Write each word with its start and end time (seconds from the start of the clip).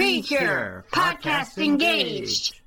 Precure, 0.00 0.86
podcast 0.90 1.62
engaged. 1.62 2.59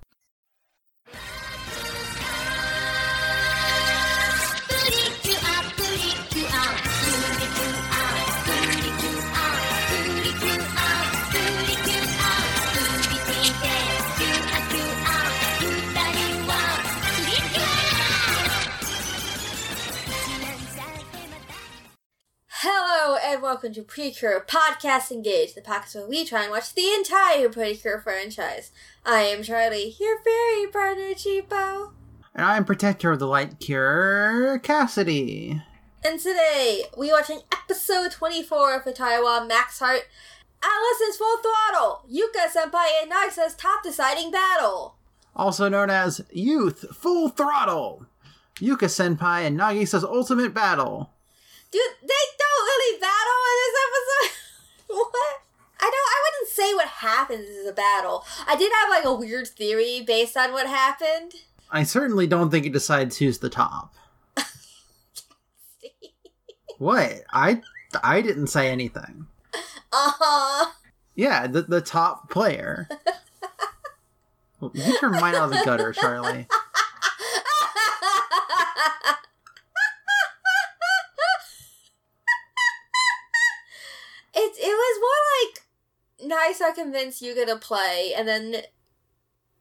Welcome 23.53 23.73
to 23.73 23.83
Precure 23.83 24.43
Podcast 24.47 25.11
Engage, 25.11 25.53
the 25.53 25.61
podcast 25.61 25.93
where 25.93 26.07
we 26.07 26.25
try 26.25 26.41
and 26.41 26.49
watch 26.49 26.73
the 26.73 26.91
entire 26.91 27.49
Precure 27.49 28.01
franchise. 28.01 28.71
I 29.05 29.25
am 29.25 29.43
Charlie, 29.43 29.95
your 29.99 30.17
fairy 30.23 30.71
partner, 30.71 31.13
Cheapo. 31.13 31.91
And 32.33 32.43
I'm 32.43 32.65
Protector 32.65 33.11
of 33.11 33.19
the 33.19 33.27
Light 33.27 33.59
Cure, 33.59 34.57
Cassidy. 34.63 35.61
And 36.03 36.19
today, 36.19 36.85
we 36.97 37.11
are 37.11 37.19
watching 37.19 37.41
episode 37.51 38.09
24 38.09 38.77
of 38.77 38.85
Futari 38.85 39.23
wa 39.23 39.45
Max 39.45 39.77
Heart, 39.77 40.07
Alice's 40.63 41.17
Full 41.17 41.37
Throttle, 41.37 42.05
Yuka 42.11 42.51
Senpai 42.51 43.03
and 43.03 43.11
Nagisa's 43.11 43.53
top 43.53 43.83
deciding 43.83 44.31
battle. 44.31 44.95
Also 45.35 45.69
known 45.69 45.91
as 45.91 46.21
Youth 46.31 46.85
Full 46.95 47.29
Throttle. 47.29 48.07
Yuka 48.55 48.87
Senpai 48.89 49.45
and 49.45 49.59
Nagisa's 49.59 50.03
Ultimate 50.03 50.55
Battle. 50.55 51.11
Dude, 51.73 51.81
they 52.03 52.32
really 52.83 52.99
battle 52.99 53.41
in 53.51 53.57
this 53.63 53.75
episode. 53.85 54.31
what? 54.97 55.41
I 55.79 55.85
don't. 55.85 55.93
I 55.93 56.23
wouldn't 56.25 56.49
say 56.53 56.73
what 56.73 56.87
happens 56.87 57.49
is 57.49 57.67
a 57.67 57.73
battle. 57.73 58.23
I 58.47 58.55
did 58.55 58.71
have 58.81 58.89
like 58.89 59.05
a 59.05 59.13
weird 59.13 59.47
theory 59.47 60.03
based 60.05 60.37
on 60.37 60.51
what 60.53 60.67
happened. 60.67 61.33
I 61.69 61.83
certainly 61.83 62.27
don't 62.27 62.51
think 62.51 62.65
it 62.65 62.73
decides 62.73 63.17
who's 63.17 63.39
the 63.39 63.49
top. 63.49 63.93
What? 66.79 67.23
I 67.31 67.61
I 68.03 68.21
didn't 68.21 68.47
say 68.47 68.69
anything. 68.69 69.27
Uh 69.93 70.11
huh. 70.19 70.71
Yeah, 71.15 71.47
the 71.47 71.61
the 71.61 71.81
top 71.81 72.29
player. 72.29 72.89
Well, 74.59 74.71
you 74.73 74.97
turn 74.97 75.11
mine 75.11 75.35
out 75.35 75.51
of 75.51 75.57
the 75.59 75.61
gutter, 75.65 75.91
Charlie. 75.91 76.47
it 84.33 84.53
it 84.57 84.73
was 84.73 85.03
nice. 86.23 86.61
I 86.61 86.71
convinced 86.71 87.21
Yuka 87.21 87.45
to 87.47 87.55
play, 87.57 88.13
and 88.15 88.27
then 88.27 88.51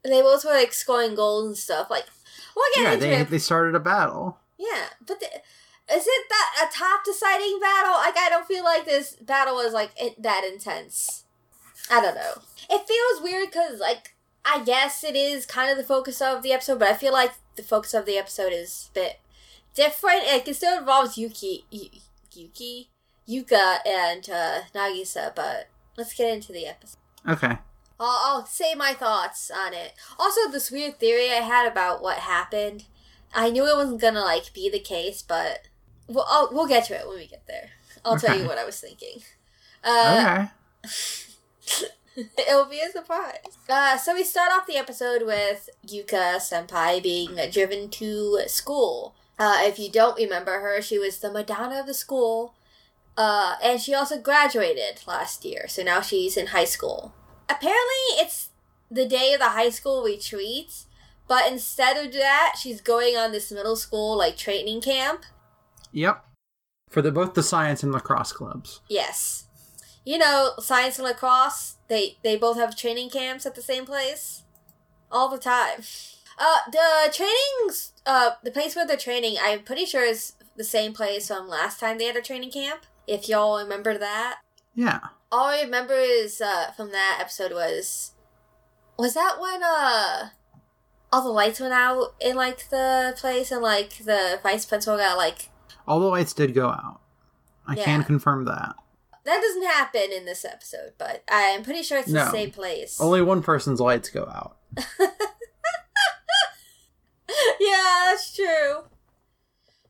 they 0.05 0.20
both 0.22 0.44
were 0.44 0.52
like 0.52 0.72
scoring 0.72 1.14
goals 1.14 1.46
and 1.46 1.56
stuff. 1.56 1.91
Like 1.91 2.06
we'll 2.56 2.64
get 2.74 2.82
Yeah, 2.82 2.92
into 2.94 3.06
they 3.06 3.16
it. 3.20 3.30
they 3.30 3.38
started 3.38 3.74
a 3.74 3.80
battle. 3.80 4.38
Yeah, 4.58 4.86
but 5.06 5.20
the, 5.20 5.27
is 5.94 6.04
it 6.06 6.28
that 6.28 6.69
a 6.69 6.77
top 6.77 7.04
deciding 7.04 7.58
battle? 7.60 7.92
Like 7.94 8.16
I 8.16 8.28
don't 8.30 8.46
feel 8.46 8.64
like 8.64 8.84
this 8.84 9.16
battle 9.16 9.54
was 9.56 9.72
like 9.72 9.91
it, 9.96 10.20
that 10.22 10.44
intense. 10.44 11.24
I 11.91 12.00
don't 12.00 12.14
know. 12.14 12.34
It 12.70 12.86
feels 12.86 13.22
weird 13.22 13.50
because 13.50 13.80
like 13.80 14.14
I 14.44 14.62
guess 14.64 15.04
it 15.04 15.14
is 15.16 15.47
kind 15.47 15.70
of 15.70 15.76
the 15.76 15.84
focus 15.84 16.20
of 16.20 16.42
the 16.42 16.52
episode, 16.52 16.78
but 16.78 16.88
I 16.88 16.94
feel 16.94 17.12
like 17.12 17.32
the 17.56 17.62
focus 17.62 17.94
of 17.94 18.06
the 18.06 18.16
episode 18.19 18.52
is 18.52 18.88
a 18.91 18.94
bit 18.94 19.20
different. 19.74 20.26
Like 20.26 20.47
it 20.48 20.56
still 20.56 20.78
involves 20.78 21.19
Yuki, 21.19 21.64
Yu- 21.70 21.91
Yuki, 22.32 22.88
Yuka, 23.28 23.78
and 23.86 24.28
uh, 24.30 24.60
Nagisa. 24.74 25.34
But 25.34 25.69
let's 25.96 26.14
get 26.14 26.32
into 26.32 26.52
the 26.52 26.66
episode. 26.66 26.98
Okay. 27.28 27.58
I'll, 28.00 28.20
I'll 28.24 28.46
say 28.46 28.74
my 28.74 28.94
thoughts 28.94 29.50
on 29.50 29.74
it. 29.74 29.92
Also, 30.18 30.50
this 30.50 30.70
weird 30.70 30.98
theory 30.98 31.30
I 31.30 31.42
had 31.42 31.70
about 31.70 32.02
what 32.02 32.18
happened. 32.18 32.84
I 33.34 33.50
knew 33.50 33.66
it 33.66 33.76
wasn't 33.76 34.00
gonna 34.00 34.20
like 34.20 34.52
be 34.52 34.68
the 34.68 34.78
case, 34.78 35.22
but 35.22 35.69
we'll 36.06 36.26
I'll, 36.28 36.50
we'll 36.52 36.66
get 36.66 36.84
to 36.86 36.98
it 36.98 37.06
when 37.06 37.19
we 37.19 37.26
get 37.26 37.47
there. 37.47 37.70
I'll 38.04 38.19
tell 38.19 38.38
you 38.38 38.47
what 38.47 38.58
I 38.58 38.64
was 38.64 38.81
thinking. 38.81 39.22
Uh, 39.84 40.47
okay. 40.84 41.88
It'll 42.47 42.66
be 42.66 42.81
a 42.81 42.91
surprise. 42.91 43.56
Uh, 43.69 43.97
so 43.97 44.14
we 44.14 44.25
start 44.25 44.52
off 44.52 44.66
the 44.66 44.76
episode 44.76 45.22
with 45.25 45.70
Yuka 45.86 46.36
Senpai 46.36 47.02
being 47.02 47.38
driven 47.50 47.88
to 47.91 48.41
school. 48.48 49.14
Uh, 49.38 49.60
if 49.62 49.78
you 49.78 49.91
don't 49.91 50.19
remember 50.19 50.60
her, 50.60 50.82
she 50.82 50.98
was 50.98 51.19
the 51.19 51.32
Madonna 51.32 51.81
of 51.81 51.86
the 51.86 51.94
school. 51.94 52.54
Uh, 53.17 53.56
and 53.62 53.81
she 53.81 53.95
also 53.95 54.19
graduated 54.19 55.03
last 55.06 55.45
year, 55.45 55.67
so 55.69 55.83
now 55.83 56.00
she's 56.00 56.37
in 56.37 56.49
high 56.49 56.65
school. 56.65 57.15
Apparently, 57.49 58.17
it's 58.17 58.50
the 58.91 59.06
day 59.06 59.33
of 59.34 59.41
the 59.41 59.50
high 59.50 59.69
school 59.71 60.03
retreat, 60.03 60.84
but 61.28 61.50
instead 61.50 61.97
of 61.97 62.12
that, 62.15 62.55
she's 62.59 62.81
going 62.81 63.17
on 63.17 63.33
this 63.33 63.53
middle 63.53 63.77
school 63.77 64.17
like 64.17 64.37
training 64.37 64.81
camp. 64.81 65.25
Yep. 65.93 66.25
For 66.91 67.03
the 67.03 67.12
both 67.12 67.34
the 67.34 67.43
science 67.43 67.83
and 67.83 67.93
lacrosse 67.93 68.33
clubs. 68.33 68.81
Yes. 68.89 69.47
You 70.05 70.19
know, 70.19 70.53
science 70.59 70.99
and 70.99 71.06
lacrosse, 71.06 71.77
they 71.89 72.19
they 72.23 72.37
both 72.37 72.56
have 72.56 72.77
training 72.77 73.11
camps 73.11 73.47
at 73.47 73.55
the 73.55 73.62
same 73.62 73.87
place 73.87 74.43
all 75.11 75.29
the 75.29 75.39
time. 75.39 75.83
Uh 76.39 76.71
the 76.71 77.12
trainings 77.12 77.93
uh 78.05 78.33
the 78.43 78.50
place 78.50 78.75
where 78.75 78.87
they're 78.87 78.97
training, 78.97 79.37
I'm 79.41 79.62
pretty 79.62 79.87
sure 79.87 80.05
is 80.05 80.33
the 80.56 80.65
same 80.65 80.93
place 80.93 81.29
from 81.29 81.49
last 81.49 81.81
time 81.81 81.99
they 81.99 82.05
had 82.05 82.17
a 82.17 82.23
training 82.23 82.50
camp. 82.50 82.84
If 83.06 83.28
y'all 83.28 83.58
remember 83.58 83.98
that. 83.98 84.38
Yeah. 84.74 85.00
All 85.30 85.46
I 85.46 85.62
remember 85.62 85.94
is 85.94 86.40
uh 86.40 86.70
from 86.72 86.92
that 86.92 87.18
episode 87.20 87.52
was 87.52 88.12
was 88.98 89.14
that 89.14 89.36
when 89.40 89.62
uh 89.62 90.28
all 91.12 91.22
the 91.22 91.28
lights 91.30 91.60
went 91.60 91.72
out 91.74 92.14
in 92.20 92.36
like 92.36 92.68
the 92.70 93.14
place 93.18 93.50
and 93.50 93.60
like 93.62 93.98
the 94.04 94.38
vice 94.42 94.64
principal 94.64 94.96
got 94.98 95.16
like 95.16 95.48
All 95.86 96.00
the 96.00 96.06
lights 96.06 96.32
did 96.32 96.54
go 96.54 96.68
out. 96.68 97.00
I 97.66 97.74
Yeah. 97.76 97.84
can 97.84 98.04
confirm 98.04 98.44
that. 98.46 98.74
that 99.24 99.40
doesn't 99.40 99.64
happen 99.66 100.10
in 100.12 100.24
this 100.24 100.44
episode, 100.44 100.92
but 100.98 101.22
I'm 101.30 101.62
pretty 101.62 101.82
sure 101.82 101.98
it's 101.98 102.08
No. 102.08 102.24
the 102.24 102.30
same 102.30 102.50
place. 102.50 103.00
Only 103.00 103.22
one 103.22 103.42
person's 103.42 103.80
lights 103.80 104.08
go 104.10 104.24
out. 104.24 104.56
yeah, 107.60 108.04
that's 108.06 108.34
true. 108.34 108.84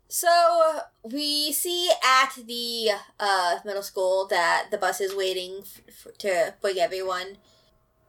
So 0.08 0.80
we 1.04 1.52
see 1.52 1.90
at 2.04 2.34
the 2.46 2.90
uh, 3.18 3.58
middle 3.64 3.82
school 3.82 4.26
that 4.28 4.68
the 4.70 4.78
bus 4.78 5.00
is 5.00 5.14
waiting 5.16 5.60
f- 5.62 5.80
f- 5.88 6.18
to 6.18 6.54
bring 6.60 6.78
everyone. 6.78 7.36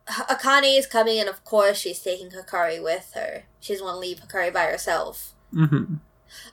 Akane 0.07 0.77
is 0.77 0.85
coming, 0.85 1.19
and 1.19 1.29
of 1.29 1.43
course 1.45 1.77
she's 1.79 1.99
taking 1.99 2.29
Hikari 2.31 2.83
with 2.83 3.11
her. 3.15 3.43
She 3.59 3.73
doesn't 3.73 3.85
want 3.85 3.95
to 3.95 3.99
leave 3.99 4.19
Hikari 4.19 4.53
by 4.53 4.65
herself. 4.65 5.33
hmm 5.51 5.95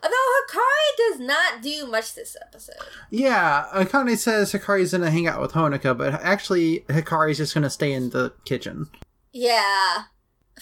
Although 0.02 0.16
Hikari 0.46 0.96
does 1.10 1.20
not 1.20 1.62
do 1.62 1.86
much 1.86 2.14
this 2.14 2.36
episode. 2.40 2.74
Yeah, 3.08 3.64
Akane 3.72 4.16
says 4.18 4.52
Hikari's 4.52 4.92
gonna 4.92 5.10
hang 5.10 5.26
out 5.26 5.40
with 5.40 5.52
Honoka, 5.52 5.96
but 5.96 6.14
actually 6.14 6.80
Hikari's 6.88 7.38
just 7.38 7.54
gonna 7.54 7.70
stay 7.70 7.92
in 7.92 8.10
the 8.10 8.32
kitchen. 8.44 8.88
Yeah, 9.32 10.04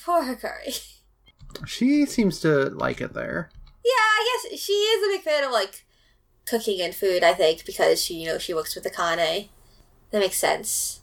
poor 0.05 0.23
Hikari. 0.23 0.95
She 1.67 2.05
seems 2.05 2.41
to 2.41 2.67
like 2.71 3.01
it 3.01 3.15
there. 3.15 3.51
Yeah, 3.89 3.95
I 3.95 4.39
guess 4.51 4.61
she 4.61 4.73
is 4.73 5.03
a 5.05 5.17
big 5.17 5.23
fan 5.25 5.45
of 5.45 5.51
like 5.53 5.85
cooking 6.47 6.81
and 6.81 6.95
food. 6.95 7.23
I 7.25 7.33
think 7.35 7.65
because 7.65 8.03
she, 8.05 8.15
you 8.15 8.27
know, 8.27 8.39
she 8.39 8.53
works 8.55 8.75
with 8.75 8.85
Akane. 8.85 9.49
That 10.11 10.21
makes 10.21 10.39
sense. 10.39 11.01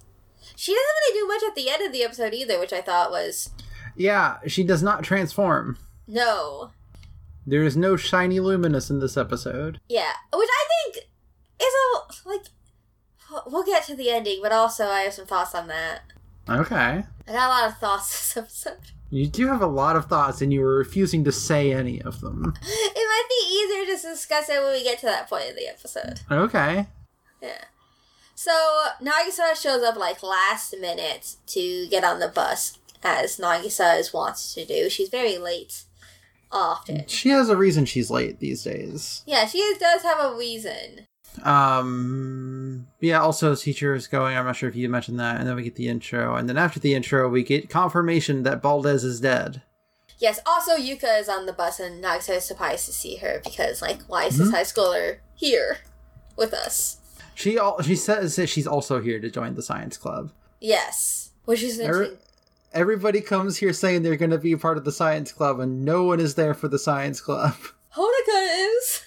She 0.55 0.71
doesn't 0.73 0.85
really 1.09 1.19
do 1.19 1.27
much 1.27 1.43
at 1.47 1.55
the 1.55 1.69
end 1.69 1.85
of 1.85 1.91
the 1.91 2.03
episode 2.03 2.33
either, 2.33 2.59
which 2.59 2.73
I 2.73 2.81
thought 2.81 3.11
was 3.11 3.49
Yeah, 3.95 4.37
she 4.47 4.63
does 4.63 4.81
not 4.83 5.03
transform. 5.03 5.77
no. 6.07 6.71
There 7.47 7.61
is 7.63 7.77
no 7.77 7.95
shiny 7.95 8.39
luminous 8.39 8.89
in 8.89 8.99
this 8.99 9.15
episode. 9.17 9.79
Yeah, 9.87 10.13
which 10.33 10.49
I 10.51 10.65
think 10.91 11.05
is 11.61 11.73
a 12.25 12.27
like. 12.29 12.41
We'll 13.45 13.63
get 13.63 13.83
to 13.85 13.95
the 13.95 14.09
ending, 14.09 14.39
but 14.41 14.51
also 14.51 14.85
I 14.87 15.01
have 15.01 15.13
some 15.13 15.27
thoughts 15.27 15.53
on 15.53 15.67
that. 15.67 16.01
Okay. 16.49 17.03
I 17.27 17.31
got 17.31 17.47
a 17.47 17.49
lot 17.49 17.69
of 17.69 17.77
thoughts 17.77 18.11
this 18.35 18.37
episode. 18.37 18.91
You 19.09 19.27
do 19.27 19.47
have 19.47 19.61
a 19.61 19.67
lot 19.67 19.95
of 19.95 20.05
thoughts, 20.05 20.41
and 20.41 20.51
you 20.51 20.61
were 20.61 20.77
refusing 20.77 21.23
to 21.23 21.31
say 21.31 21.71
any 21.71 22.01
of 22.01 22.21
them. 22.21 22.53
It 22.61 22.95
might 22.95 23.25
be 23.29 23.55
easier 23.55 23.95
to 23.95 24.09
discuss 24.09 24.49
it 24.49 24.61
when 24.61 24.73
we 24.73 24.83
get 24.83 24.99
to 24.99 25.05
that 25.05 25.29
point 25.29 25.49
in 25.49 25.55
the 25.55 25.67
episode. 25.67 26.21
Okay. 26.29 26.87
Yeah. 27.41 27.63
So 28.35 28.51
Nagisa 29.01 29.55
shows 29.55 29.83
up 29.83 29.95
like 29.95 30.21
last 30.21 30.75
minute 30.79 31.35
to 31.47 31.87
get 31.87 32.03
on 32.03 32.19
the 32.19 32.27
bus, 32.27 32.77
as 33.03 33.37
Nagisa 33.37 33.99
is 33.99 34.11
wants 34.13 34.53
to 34.55 34.65
do. 34.65 34.89
She's 34.89 35.09
very 35.09 35.37
late, 35.37 35.83
often. 36.51 37.07
She 37.07 37.29
has 37.29 37.47
a 37.47 37.55
reason 37.55 37.85
she's 37.85 38.11
late 38.11 38.39
these 38.39 38.63
days. 38.63 39.23
Yeah, 39.25 39.45
she 39.45 39.73
does 39.79 40.01
have 40.01 40.19
a 40.19 40.35
reason. 40.35 41.07
Um. 41.43 42.87
Yeah. 42.99 43.21
Also, 43.21 43.55
teacher 43.55 43.93
is 43.95 44.07
going. 44.07 44.37
I'm 44.37 44.45
not 44.45 44.55
sure 44.55 44.69
if 44.69 44.75
you 44.75 44.89
mentioned 44.89 45.19
that, 45.19 45.37
and 45.39 45.47
then 45.47 45.55
we 45.55 45.63
get 45.63 45.75
the 45.75 45.87
intro, 45.87 46.35
and 46.35 46.47
then 46.49 46.57
after 46.57 46.79
the 46.79 46.93
intro, 46.95 47.29
we 47.29 47.43
get 47.43 47.69
confirmation 47.69 48.43
that 48.43 48.61
Baldes 48.61 49.03
is 49.03 49.19
dead. 49.19 49.61
Yes. 50.19 50.39
Also, 50.45 50.77
Yuka 50.77 51.19
is 51.19 51.27
on 51.29 51.45
the 51.45 51.53
bus, 51.53 51.79
and 51.79 52.03
Nagisa 52.03 52.37
is 52.37 52.45
surprised 52.45 52.85
to 52.85 52.93
see 52.93 53.17
her 53.17 53.41
because, 53.43 53.81
like, 53.81 54.01
why 54.07 54.25
is 54.25 54.37
this 54.37 54.51
high 54.51 54.61
schooler 54.63 55.17
here 55.35 55.79
with 56.37 56.53
us? 56.53 56.97
She 57.33 57.57
al- 57.57 57.81
she 57.81 57.95
says 57.95 58.35
that 58.37 58.47
she's 58.47 58.67
also 58.67 59.01
here 59.01 59.19
to 59.19 59.29
join 59.29 59.55
the 59.55 59.61
science 59.61 59.97
club. 59.97 60.31
Yes. 60.61 61.31
Which 61.45 61.61
is 61.61 61.79
Every- 61.79 62.17
Everybody 62.73 63.21
comes 63.21 63.57
here 63.57 63.71
saying 63.71 64.03
they're 64.03 64.17
going 64.17 64.31
to 64.31 64.37
be 64.37 64.55
part 64.57 64.77
of 64.77 64.83
the 64.83 64.91
science 64.91 65.31
club, 65.31 65.59
and 65.61 65.85
no 65.85 66.03
one 66.03 66.19
is 66.19 66.35
there 66.35 66.53
for 66.53 66.67
the 66.67 66.79
science 66.79 67.21
club. 67.21 67.53
Honoka 67.95 68.77
is. 68.77 69.01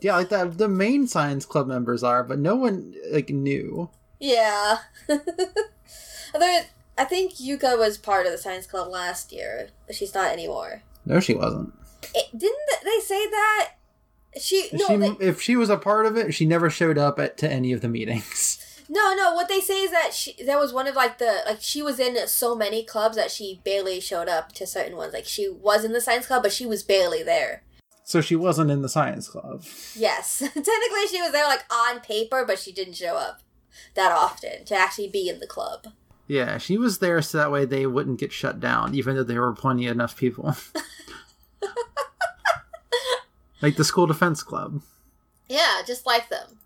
Yeah, 0.00 0.16
like 0.16 0.28
the 0.28 0.46
the 0.46 0.68
main 0.68 1.06
science 1.06 1.44
club 1.44 1.66
members 1.66 2.02
are, 2.02 2.24
but 2.24 2.38
no 2.38 2.56
one 2.56 2.94
like 3.10 3.30
knew. 3.30 3.90
Yeah. 4.18 4.78
Although 6.34 6.60
I 6.98 7.04
think 7.04 7.34
Yuka 7.34 7.78
was 7.78 7.98
part 7.98 8.26
of 8.26 8.32
the 8.32 8.38
science 8.38 8.66
club 8.66 8.88
last 8.88 9.32
year, 9.32 9.68
but 9.86 9.96
she's 9.96 10.14
not 10.14 10.32
anymore. 10.32 10.82
No, 11.04 11.20
she 11.20 11.34
wasn't. 11.34 11.72
It, 12.14 12.26
didn't 12.36 12.58
they 12.84 13.00
say 13.00 13.26
that? 13.28 13.72
She 14.38 14.68
no, 14.72 14.86
she, 14.86 14.96
they, 14.96 15.26
if 15.26 15.40
she 15.40 15.56
was 15.56 15.70
a 15.70 15.76
part 15.76 16.06
of 16.06 16.16
it, 16.16 16.32
she 16.34 16.46
never 16.46 16.70
showed 16.70 16.98
up 16.98 17.18
at 17.18 17.36
to 17.38 17.50
any 17.50 17.72
of 17.72 17.80
the 17.80 17.88
meetings. 17.88 18.84
no, 18.88 19.14
no. 19.14 19.34
What 19.34 19.48
they 19.48 19.60
say 19.60 19.82
is 19.82 19.90
that 19.90 20.14
she 20.14 20.34
that 20.44 20.58
was 20.58 20.72
one 20.72 20.86
of 20.86 20.94
like 20.94 21.18
the 21.18 21.42
like 21.46 21.60
she 21.60 21.82
was 21.82 21.98
in 21.98 22.16
so 22.28 22.54
many 22.54 22.84
clubs 22.84 23.16
that 23.16 23.30
she 23.30 23.60
barely 23.64 23.98
showed 23.98 24.28
up 24.28 24.52
to 24.52 24.66
certain 24.66 24.96
ones. 24.96 25.12
Like 25.12 25.24
she 25.24 25.48
was 25.48 25.84
in 25.84 25.92
the 25.92 26.00
science 26.00 26.26
club, 26.26 26.42
but 26.42 26.52
she 26.52 26.66
was 26.66 26.82
barely 26.82 27.22
there. 27.22 27.64
So 28.10 28.20
she 28.20 28.34
wasn't 28.34 28.72
in 28.72 28.82
the 28.82 28.88
science 28.88 29.28
club. 29.28 29.62
Yes, 29.94 30.38
technically 30.40 31.06
she 31.08 31.22
was 31.22 31.30
there 31.30 31.46
like 31.46 31.62
on 31.72 32.00
paper, 32.00 32.44
but 32.44 32.58
she 32.58 32.72
didn't 32.72 32.94
show 32.94 33.14
up 33.14 33.40
that 33.94 34.10
often 34.10 34.64
to 34.64 34.74
actually 34.74 35.06
be 35.06 35.28
in 35.28 35.38
the 35.38 35.46
club. 35.46 35.86
Yeah, 36.26 36.58
she 36.58 36.76
was 36.76 36.98
there 36.98 37.22
so 37.22 37.38
that 37.38 37.52
way 37.52 37.64
they 37.64 37.86
wouldn't 37.86 38.18
get 38.18 38.32
shut 38.32 38.58
down, 38.58 38.96
even 38.96 39.14
though 39.14 39.22
there 39.22 39.42
were 39.42 39.52
plenty 39.52 39.86
enough 39.86 40.16
people. 40.16 40.56
like 43.62 43.76
the 43.76 43.84
school 43.84 44.08
defense 44.08 44.42
club. 44.42 44.82
Yeah, 45.48 45.82
just 45.86 46.04
like 46.04 46.30
them. 46.30 46.58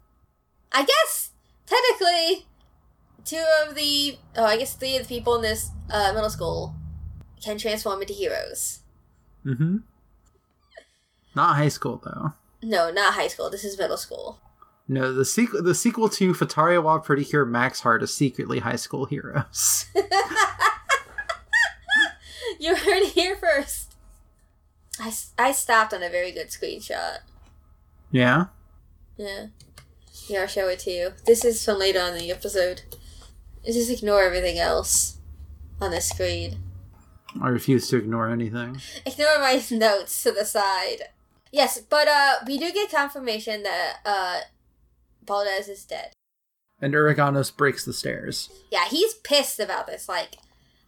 I 0.72 0.86
guess 0.86 1.32
technically, 1.66 2.46
two 3.26 3.44
of 3.66 3.74
the 3.74 4.16
oh, 4.34 4.46
I 4.46 4.56
guess 4.56 4.72
three 4.72 4.96
of 4.96 5.06
the 5.06 5.14
people 5.14 5.34
in 5.34 5.42
this 5.42 5.72
uh, 5.90 6.12
middle 6.14 6.30
school 6.30 6.74
can 7.42 7.58
transform 7.58 8.00
into 8.00 8.14
heroes. 8.14 8.78
Mm-hmm. 9.44 9.76
Not 11.34 11.56
high 11.56 11.68
school 11.68 12.00
though. 12.04 12.32
No, 12.62 12.90
not 12.90 13.14
high 13.14 13.28
school. 13.28 13.50
This 13.50 13.64
is 13.64 13.78
middle 13.78 13.96
school. 13.96 14.38
No, 14.88 15.12
the 15.12 15.24
sequel 15.24 15.62
the 15.62 15.74
sequel 15.74 16.08
to 16.10 16.32
Futari 16.34 16.82
wa 16.82 16.98
Pretty 16.98 17.24
Cure 17.24 17.44
Max 17.44 17.80
Heart 17.80 18.02
is 18.02 18.14
secretly 18.14 18.60
high 18.60 18.76
school 18.76 19.06
heroes. 19.06 19.86
You 22.58 22.76
heard 22.76 23.02
it 23.02 23.12
here 23.12 23.36
first. 23.36 23.94
I, 24.98 25.12
I 25.38 25.52
stopped 25.52 25.92
on 25.92 26.02
a 26.02 26.08
very 26.08 26.32
good 26.32 26.48
screenshot. 26.48 27.18
yeah? 28.10 28.46
Yeah. 29.18 29.48
Yeah, 30.28 30.42
I'll 30.42 30.46
show 30.46 30.68
it 30.68 30.78
to 30.80 30.90
you. 30.90 31.10
This 31.26 31.44
is 31.44 31.62
from 31.62 31.78
later 31.78 32.00
on 32.00 32.14
in 32.14 32.20
the 32.20 32.30
episode. 32.30 32.82
Just 33.66 33.90
ignore 33.90 34.22
everything 34.22 34.58
else 34.58 35.18
on 35.80 35.90
the 35.90 36.00
screen. 36.00 36.58
I 37.42 37.48
refuse 37.48 37.88
to 37.88 37.98
ignore 37.98 38.30
anything. 38.30 38.80
Ignore 39.04 39.40
my 39.40 39.62
notes 39.70 40.22
to 40.22 40.32
the 40.32 40.44
side. 40.46 41.08
Yes, 41.54 41.78
but 41.78 42.08
uh, 42.08 42.34
we 42.48 42.58
do 42.58 42.72
get 42.72 42.90
confirmation 42.90 43.62
that 43.62 43.98
uh, 44.04 44.40
Baldes 45.24 45.68
is 45.68 45.84
dead. 45.84 46.10
And 46.82 46.92
Uraganos 46.92 47.56
breaks 47.56 47.84
the 47.84 47.92
stairs. 47.92 48.50
Yeah, 48.72 48.86
he's 48.88 49.14
pissed 49.14 49.60
about 49.60 49.86
this. 49.86 50.08
Like, 50.08 50.38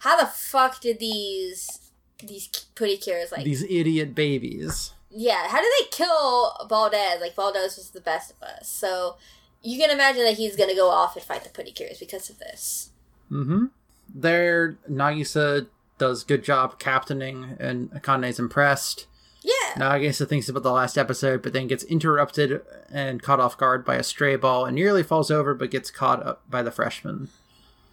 how 0.00 0.18
the 0.20 0.26
fuck 0.26 0.80
did 0.80 0.98
these 0.98 1.92
these 2.20 2.48
pretty 2.74 2.96
cures 2.96 3.30
like? 3.30 3.44
These 3.44 3.62
idiot 3.62 4.12
babies. 4.16 4.90
yeah, 5.08 5.46
how 5.46 5.60
did 5.60 5.72
they 5.78 5.86
kill 5.92 6.56
Baldes? 6.69 7.20
Like, 7.20 7.36
Baldes 7.36 7.76
was 7.76 7.90
the 7.90 8.00
best 8.00 8.32
of 8.32 8.42
us. 8.42 8.69
So 8.69 9.19
you 9.62 9.78
can 9.78 9.90
imagine 9.90 10.24
that 10.24 10.36
he's 10.36 10.56
gonna 10.56 10.74
go 10.74 10.90
off 10.90 11.14
and 11.14 11.24
fight 11.24 11.44
the 11.44 11.50
pretty 11.50 11.70
cures 11.70 12.00
because 12.00 12.28
of 12.28 12.40
this. 12.40 12.90
Mm-hmm. 13.30 13.66
There, 14.12 14.78
Nagisa 14.90 15.69
does 15.98 16.24
good 16.24 16.42
job 16.42 16.80
captaining, 16.80 17.56
and 17.60 17.88
Akane's 17.92 18.40
impressed. 18.40 19.06
Yeah. 19.46 19.75
Nagisa 19.76 20.28
thinks 20.28 20.48
about 20.48 20.64
the 20.64 20.72
last 20.72 20.98
episode, 20.98 21.40
but 21.40 21.52
then 21.52 21.69
gets 21.69 21.84
interrupted 21.84 22.62
and 22.90 23.22
caught 23.22 23.38
off 23.38 23.56
guard 23.56 23.84
by 23.84 23.94
a 23.94 24.02
stray 24.02 24.34
ball 24.34 24.64
and 24.64 24.75
nearly 24.75 25.04
falls 25.04 25.31
over, 25.31 25.54
but 25.54 25.70
gets 25.70 25.90
caught 25.90 26.25
up 26.26 26.43
by 26.50 26.62
the 26.62 26.72
freshman. 26.72 27.28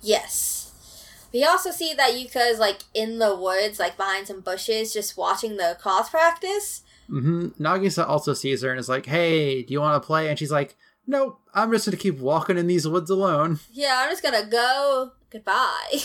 Yes. 0.01 1.27
We 1.31 1.43
also 1.43 1.69
see 1.69 1.93
that 1.93 2.11
Yuka 2.13 2.49
is 2.51 2.57
like 2.59 2.79
in 2.95 3.19
the 3.19 3.35
woods, 3.35 3.77
like 3.79 3.97
behind 3.97 4.27
some 4.27 4.41
bushes, 4.41 4.93
just 4.93 5.15
watching 5.15 5.57
the 5.57 5.77
cross 5.79 6.09
practice. 6.09 6.81
hmm 7.07 7.47
Nagisa 7.59 8.07
also 8.07 8.33
sees 8.33 8.63
her 8.63 8.71
and 8.71 8.79
is 8.79 8.89
like, 8.89 9.05
"Hey, 9.05 9.61
do 9.61 9.73
you 9.73 9.81
want 9.81 10.01
to 10.01 10.05
play?" 10.07 10.29
And 10.29 10.39
she's 10.39 10.51
like, 10.51 10.75
"Nope, 11.05 11.39
I'm 11.53 11.71
just 11.71 11.85
gonna 11.85 11.97
keep 11.97 12.17
walking 12.19 12.57
in 12.57 12.65
these 12.67 12.87
woods 12.87 13.09
alone." 13.11 13.59
Yeah, 13.71 14.01
I'm 14.03 14.09
just 14.09 14.23
gonna 14.23 14.45
go. 14.45 15.11
Goodbye. 15.29 15.99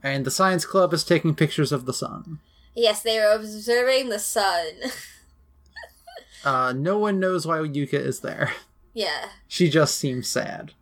And 0.00 0.24
the 0.24 0.30
science 0.30 0.64
club 0.64 0.94
is 0.94 1.02
taking 1.02 1.34
pictures 1.34 1.72
of 1.72 1.84
the 1.84 1.92
sun. 1.92 2.38
Yes, 2.78 3.02
they 3.02 3.18
are 3.18 3.34
observing 3.34 4.08
the 4.08 4.18
sun. 4.18 4.66
Uh, 6.44 6.72
no 6.72 6.96
one 6.98 7.18
knows 7.18 7.46
why 7.46 7.58
Yuka 7.58 7.94
is 7.94 8.20
there. 8.20 8.52
yeah. 8.94 9.30
She 9.48 9.68
just 9.68 9.98
seems 9.98 10.28
sad. 10.28 10.72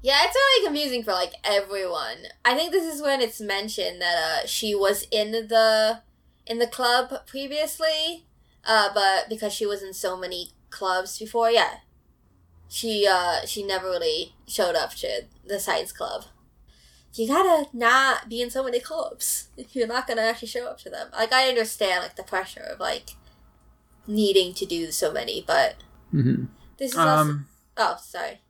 Yeah, 0.00 0.18
it's 0.24 0.34
really 0.34 0.66
confusing 0.66 1.02
for 1.04 1.12
like 1.12 1.34
everyone. 1.44 2.16
I 2.44 2.54
think 2.56 2.72
this 2.72 2.92
is 2.92 3.02
when 3.02 3.20
it's 3.20 3.40
mentioned 3.40 4.00
that 4.00 4.16
uh 4.16 4.46
she 4.46 4.74
was 4.74 5.06
in 5.10 5.30
the 5.32 6.00
in 6.46 6.58
the 6.58 6.66
club 6.66 7.26
previously, 7.26 8.24
uh, 8.64 8.88
but 8.94 9.28
because 9.28 9.52
she 9.52 9.66
was 9.66 9.82
in 9.82 9.92
so 9.92 10.16
many 10.16 10.52
clubs 10.70 11.18
before, 11.18 11.50
yeah, 11.50 11.74
she 12.68 13.06
uh 13.06 13.44
she 13.44 13.62
never 13.62 13.88
really 13.88 14.34
showed 14.48 14.74
up 14.74 14.94
to 14.96 15.26
the 15.46 15.60
science 15.60 15.92
club. 15.92 16.24
You 17.14 17.28
gotta 17.28 17.66
not 17.72 18.28
be 18.28 18.40
in 18.40 18.50
so 18.50 18.64
many 18.64 18.80
clubs 18.80 19.48
if 19.56 19.76
you're 19.76 19.86
not 19.86 20.06
gonna 20.06 20.22
actually 20.22 20.48
show 20.48 20.66
up 20.66 20.78
to 20.78 20.90
them. 20.90 21.08
Like 21.12 21.32
I 21.32 21.48
understand 21.48 22.02
like 22.02 22.16
the 22.16 22.22
pressure 22.22 22.62
of 22.72 22.80
like 22.80 23.16
needing 24.06 24.54
to 24.54 24.66
do 24.66 24.90
so 24.90 25.12
many, 25.12 25.44
but 25.46 25.76
hmm 26.10 26.44
this 26.78 26.92
is 26.92 26.98
also 26.98 27.30
Um, 27.30 27.46
oh 27.76 27.96
sorry 28.00 28.40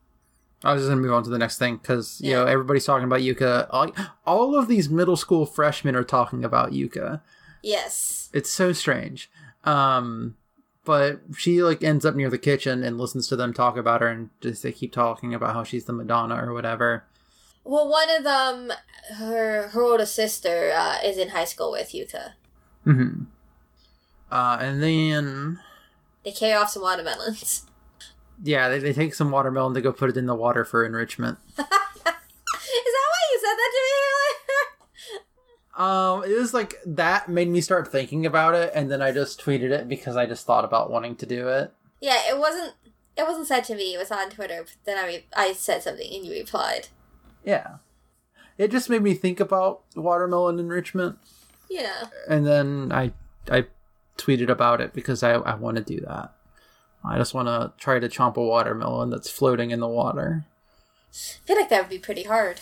I 0.64 0.73
was 0.73 0.82
just 0.82 0.91
gonna 0.91 1.00
move 1.00 1.12
on 1.12 1.25
to 1.25 1.31
the 1.31 1.38
next 1.38 1.59
thing 1.59 1.76
because 1.76 2.20
you 2.20 2.32
know 2.32 2.47
everybody's 2.47 2.85
talking 2.85 3.05
about 3.05 3.20
Yuka. 3.20 3.67
All, 3.70 3.91
all 4.25 4.56
of 4.56 4.69
these 4.69 4.88
middle 4.88 5.17
school 5.17 5.44
freshmen 5.44 5.97
are 5.97 6.05
talking 6.05 6.44
about 6.44 6.70
Yuka. 6.73 7.20
yes 7.62 8.31
It's 8.32 8.50
so 8.50 8.73
strange. 8.73 9.31
Um, 9.65 10.37
but 10.85 11.20
she 11.37 11.62
like 11.62 11.82
ends 11.85 12.05
up 12.05 12.15
near 12.15 12.31
the 12.31 12.38
kitchen 12.38 12.82
and 12.82 12.99
listens 12.99 13.29
to 13.29 13.37
them 13.37 13.53
talk 13.53 13.76
about 13.76 14.00
her, 14.00 14.08
and 14.08 14.31
just 14.41 14.62
they 14.62 14.73
keep 14.73 14.93
talking 14.93 15.35
about 15.35 15.55
how 15.55 15.65
she's 15.65 15.85
the 15.85 15.93
Madonna 15.93 16.37
or 16.37 16.53
whatever. 16.53 17.05
Well, 17.64 17.88
one 17.88 18.11
of 18.11 18.25
them, 18.25 18.73
her 19.17 19.69
her 19.69 19.82
older 19.82 20.06
sister, 20.06 20.73
uh, 20.75 20.98
is 21.05 21.17
in 21.19 21.29
high 21.31 21.44
school 21.44 21.70
with 21.70 21.91
Yuka. 21.93 22.32
Mm-hmm. 22.86 23.25
Uh, 24.31 24.58
and 24.60 24.82
then 24.82 25.60
They 26.25 26.32
carry 26.32 26.55
off 26.55 26.70
some 26.70 26.82
watermelons. 26.82 27.67
yeah, 28.43 28.69
they, 28.69 28.79
they 28.79 28.93
take 28.93 29.15
some 29.15 29.31
watermelon 29.31 29.75
to 29.75 29.81
go 29.81 29.93
put 29.93 30.10
it 30.10 30.17
in 30.17 30.27
the 30.27 30.34
water 30.34 30.65
for 30.65 30.84
enrichment. 30.84 31.39
is 31.48 31.56
that 31.56 31.67
why 32.06 33.22
you 33.32 33.41
said 33.41 33.56
that 33.56 33.70
to 33.72 33.81
me 33.84 33.93
earlier? 34.03 34.69
Um, 35.75 36.25
it 36.25 36.39
was 36.39 36.53
like 36.53 36.75
that 36.84 37.29
made 37.29 37.48
me 37.48 37.60
start 37.60 37.91
thinking 37.91 38.27
about 38.27 38.55
it, 38.55 38.72
and 38.75 38.91
then 38.91 39.01
I 39.01 39.10
just 39.13 39.41
tweeted 39.41 39.70
it 39.70 39.89
because 39.89 40.17
I 40.17 40.27
just 40.27 40.44
thought 40.46 40.65
about 40.65 40.91
wanting 40.91 41.17
to 41.17 41.27
do 41.27 41.48
it. 41.48 41.72
yeah, 42.01 42.19
it 42.29 42.39
wasn't. 42.39 42.75
It 43.17 43.27
wasn't 43.27 43.46
said 43.46 43.65
to 43.65 43.75
me. 43.75 43.94
It 43.94 43.98
was 43.98 44.10
on 44.10 44.31
Twitter. 44.31 44.63
But 44.65 44.75
then 44.84 44.98
I 44.98 45.06
re- 45.06 45.27
I 45.36 45.53
said 45.53 45.82
something 45.82 46.08
and 46.13 46.25
you 46.27 46.32
replied. 46.32 46.89
Yeah, 47.44 47.77
it 48.58 48.70
just 48.70 48.89
made 48.91 49.03
me 49.03 49.15
think 49.15 49.41
about 49.41 49.82
watermelon 49.96 50.58
enrichment, 50.58 51.19
Yeah. 51.69 52.05
and 52.29 52.46
then 52.46 52.93
I 52.93 53.13
I 53.51 53.67
tweeted 54.19 54.49
about 54.49 54.81
it 54.81 54.93
because 54.93 55.22
I 55.22 55.32
I 55.32 55.55
want 55.55 55.77
to 55.77 55.82
do 55.82 56.01
that. 56.01 56.32
I 57.05 57.19
just 57.19 57.34
want 57.34 57.49
to 57.49 57.72
try 57.82 57.99
to 57.99 58.08
chomp 58.08 58.37
a 58.37 58.43
watermelon 58.43 59.11
that's 59.11 59.29
floating 59.31 59.70
in 59.72 59.81
the 59.81 59.89
water. 59.89 60.44
I 61.11 61.46
feel 61.46 61.56
like 61.56 61.69
that 61.70 61.81
would 61.82 61.91
be 61.91 61.99
pretty 61.99 62.22
hard. 62.22 62.61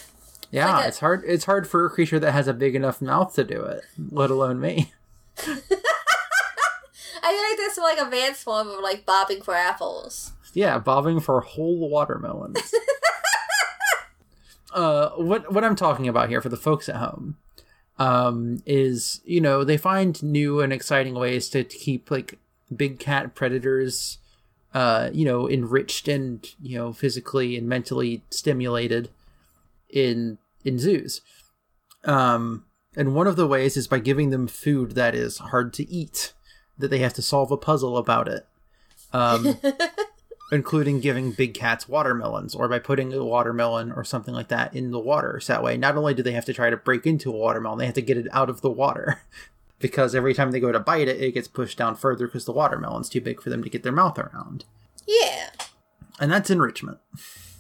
Yeah, 0.50 0.72
like 0.76 0.84
a- 0.84 0.88
it's 0.88 0.98
hard. 1.00 1.22
It's 1.26 1.44
hard 1.44 1.68
for 1.68 1.84
a 1.84 1.90
creature 1.90 2.18
that 2.18 2.32
has 2.32 2.48
a 2.48 2.54
big 2.54 2.74
enough 2.74 3.00
mouth 3.02 3.34
to 3.34 3.44
do 3.44 3.62
it, 3.62 3.84
let 4.10 4.30
alone 4.30 4.58
me. 4.60 4.92
I 5.38 7.32
feel 7.32 7.42
like 7.42 7.56
this 7.58 7.72
is 7.72 7.78
like 7.78 7.98
a 7.98 8.04
advanced 8.06 8.42
form 8.44 8.68
of 8.68 8.80
like 8.82 9.04
bobbing 9.04 9.42
for 9.42 9.54
apples. 9.54 10.32
Yeah, 10.54 10.78
bobbing 10.78 11.20
for 11.20 11.40
whole 11.42 11.88
watermelons. 11.90 12.58
uh, 14.72 15.10
what 15.10 15.52
what 15.52 15.64
I'm 15.64 15.76
talking 15.76 16.08
about 16.08 16.28
here 16.28 16.40
for 16.40 16.48
the 16.48 16.56
folks 16.56 16.88
at 16.88 16.96
home, 16.96 17.36
um, 17.98 18.62
is 18.66 19.20
you 19.24 19.40
know 19.40 19.64
they 19.64 19.76
find 19.76 20.22
new 20.22 20.60
and 20.60 20.72
exciting 20.72 21.14
ways 21.14 21.48
to, 21.50 21.64
keep 21.64 22.10
like 22.10 22.38
big 22.74 22.98
cat 22.98 23.34
predators, 23.34 24.18
uh, 24.74 25.10
you 25.12 25.24
know, 25.24 25.48
enriched 25.48 26.08
and 26.08 26.48
you 26.62 26.78
know 26.78 26.92
physically 26.92 27.56
and 27.56 27.68
mentally 27.68 28.22
stimulated 28.30 29.10
in 29.88 30.38
in 30.64 30.78
zoos. 30.78 31.20
Um, 32.04 32.64
and 32.96 33.14
one 33.14 33.26
of 33.26 33.36
the 33.36 33.46
ways 33.46 33.76
is 33.76 33.86
by 33.86 33.98
giving 33.98 34.30
them 34.30 34.46
food 34.46 34.92
that 34.92 35.14
is 35.14 35.38
hard 35.38 35.72
to 35.74 35.88
eat, 35.90 36.32
that 36.78 36.88
they 36.88 36.98
have 36.98 37.14
to 37.14 37.22
solve 37.22 37.50
a 37.50 37.56
puzzle 37.56 37.96
about 37.96 38.26
it. 38.28 38.46
Um, 39.12 39.58
including 40.52 41.00
giving 41.00 41.32
big 41.32 41.54
cats 41.54 41.88
watermelons 41.88 42.54
or 42.54 42.68
by 42.68 42.78
putting 42.78 43.12
a 43.12 43.24
watermelon 43.24 43.92
or 43.92 44.04
something 44.04 44.34
like 44.34 44.48
that 44.48 44.74
in 44.74 44.90
the 44.90 44.98
water. 44.98 45.40
So 45.40 45.52
that 45.52 45.62
way, 45.62 45.76
not 45.76 45.96
only 45.96 46.14
do 46.14 46.22
they 46.22 46.32
have 46.32 46.44
to 46.46 46.52
try 46.52 46.70
to 46.70 46.76
break 46.76 47.06
into 47.06 47.32
a 47.32 47.36
watermelon, 47.36 47.78
they 47.78 47.86
have 47.86 47.94
to 47.94 48.02
get 48.02 48.16
it 48.18 48.26
out 48.32 48.50
of 48.50 48.60
the 48.60 48.70
water. 48.70 49.22
because 49.80 50.14
every 50.14 50.34
time 50.34 50.50
they 50.50 50.60
go 50.60 50.72
to 50.72 50.78
bite 50.78 51.08
it, 51.08 51.20
it 51.20 51.34
gets 51.34 51.48
pushed 51.48 51.78
down 51.78 51.96
further 51.96 52.26
because 52.26 52.44
the 52.44 52.52
watermelon's 52.52 53.08
too 53.08 53.20
big 53.20 53.40
for 53.40 53.50
them 53.50 53.64
to 53.64 53.70
get 53.70 53.82
their 53.82 53.92
mouth 53.92 54.18
around. 54.18 54.64
Yeah. 55.06 55.50
And 56.20 56.30
that's 56.30 56.50
enrichment. 56.50 56.98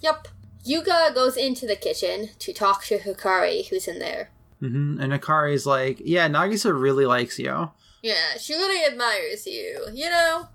Yep. 0.02 0.28
Yuka 0.66 1.14
goes 1.14 1.36
into 1.36 1.66
the 1.66 1.76
kitchen 1.76 2.30
to 2.38 2.52
talk 2.52 2.84
to 2.84 2.98
Hikari, 2.98 3.68
who's 3.68 3.88
in 3.88 3.98
there. 3.98 4.30
hmm 4.60 5.00
And 5.00 5.12
Hikari's 5.12 5.64
like, 5.64 6.02
yeah, 6.04 6.28
Nagisa 6.28 6.78
really 6.78 7.06
likes 7.06 7.38
you. 7.38 7.70
Yeah, 8.02 8.36
she 8.38 8.54
really 8.54 8.84
admires 8.84 9.46
you, 9.46 9.86
you 9.92 10.10
know? 10.10 10.48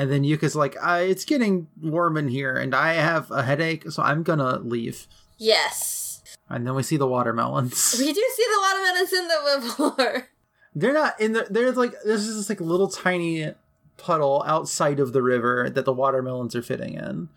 And 0.00 0.10
then 0.10 0.24
Yuka's 0.24 0.56
like, 0.56 0.76
uh, 0.80 1.02
it's 1.02 1.26
getting 1.26 1.68
warm 1.82 2.16
in 2.16 2.28
here 2.28 2.56
and 2.56 2.74
I 2.74 2.94
have 2.94 3.30
a 3.30 3.42
headache, 3.42 3.90
so 3.90 4.02
I'm 4.02 4.22
gonna 4.22 4.58
leave. 4.60 5.06
Yes. 5.36 6.22
And 6.48 6.66
then 6.66 6.74
we 6.74 6.82
see 6.82 6.96
the 6.96 7.06
watermelons. 7.06 7.96
We 7.98 8.10
do 8.10 8.24
see 8.34 8.46
the 8.50 8.60
watermelons 8.62 9.12
in 9.12 9.28
the 9.28 9.60
before. 9.60 10.28
They're 10.74 10.94
not 10.94 11.20
in 11.20 11.34
the. 11.34 11.46
There's 11.50 11.76
like 11.76 11.92
this 12.02 12.48
like 12.48 12.60
a 12.60 12.64
little 12.64 12.88
tiny 12.88 13.52
puddle 13.98 14.42
outside 14.46 15.00
of 15.00 15.12
the 15.12 15.20
river 15.20 15.68
that 15.68 15.84
the 15.84 15.92
watermelons 15.92 16.56
are 16.56 16.62
fitting 16.62 16.94
in, 16.94 17.28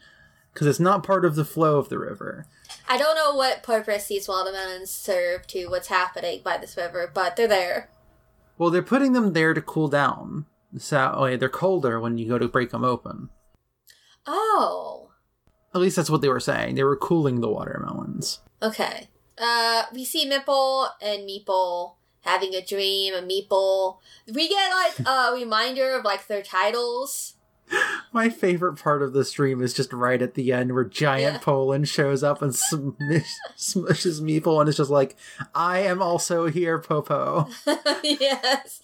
because 0.53 0.65
it's 0.65 0.79
not 0.79 1.03
part 1.03 1.25
of 1.25 1.35
the 1.35 1.43
flow 1.43 1.77
of 1.77 1.89
the 1.89 1.99
river. 1.99 2.45
I 2.87 2.97
don't 2.97 3.17
know 3.17 3.35
what 3.35 3.61
purpose 3.61 4.07
these 4.07 4.29
watermelons 4.29 4.89
serve 4.89 5.47
to 5.47 5.67
what's 5.67 5.89
happening 5.89 6.39
by 6.45 6.57
this 6.57 6.77
river, 6.77 7.11
but 7.13 7.35
they're 7.35 7.45
there. 7.45 7.89
Well, 8.57 8.69
they're 8.69 8.81
putting 8.81 9.11
them 9.11 9.33
there 9.33 9.53
to 9.53 9.61
cool 9.61 9.89
down. 9.89 10.45
So 10.77 11.13
oh, 11.15 11.25
yeah, 11.25 11.37
they're 11.37 11.49
colder 11.49 11.99
when 11.99 12.17
you 12.17 12.27
go 12.27 12.37
to 12.37 12.47
break 12.47 12.71
them 12.71 12.83
open. 12.83 13.29
Oh. 14.25 15.11
At 15.73 15.81
least 15.81 15.95
that's 15.95 16.09
what 16.09 16.21
they 16.21 16.29
were 16.29 16.39
saying. 16.39 16.75
They 16.75 16.83
were 16.83 16.95
cooling 16.95 17.41
the 17.41 17.49
watermelons. 17.49 18.39
Okay. 18.61 19.07
Uh, 19.37 19.83
we 19.93 20.05
see 20.05 20.29
Mipple 20.29 20.89
and 21.01 21.27
Mepple 21.27 21.95
having 22.21 22.53
a 22.53 22.63
dream, 22.63 23.13
a 23.13 23.21
Mepple. 23.21 23.97
We 24.31 24.47
get 24.47 24.71
like 24.71 25.07
a 25.07 25.33
reminder 25.35 25.95
of 25.95 26.05
like 26.05 26.27
their 26.27 26.43
titles. 26.43 27.35
My 28.11 28.29
favorite 28.29 28.75
part 28.75 29.01
of 29.01 29.13
this 29.13 29.31
dream 29.31 29.61
is 29.63 29.73
just 29.73 29.91
right 29.91 30.21
at 30.21 30.35
the 30.35 30.51
end 30.53 30.73
where 30.73 30.83
Giant 30.83 31.35
Yeah. 31.35 31.39
Pollun 31.39 31.87
shows 31.87 32.21
up 32.21 32.41
and 32.41 32.53
smush, 32.53 33.31
smushes 33.57 34.21
Mepple 34.21 34.59
and 34.59 34.69
it's 34.69 34.77
just 34.77 34.91
like, 34.91 35.15
I 35.55 35.79
am 35.79 36.01
also 36.01 36.47
here, 36.47 36.77
Popo. 36.77 37.47
yes. 38.03 38.83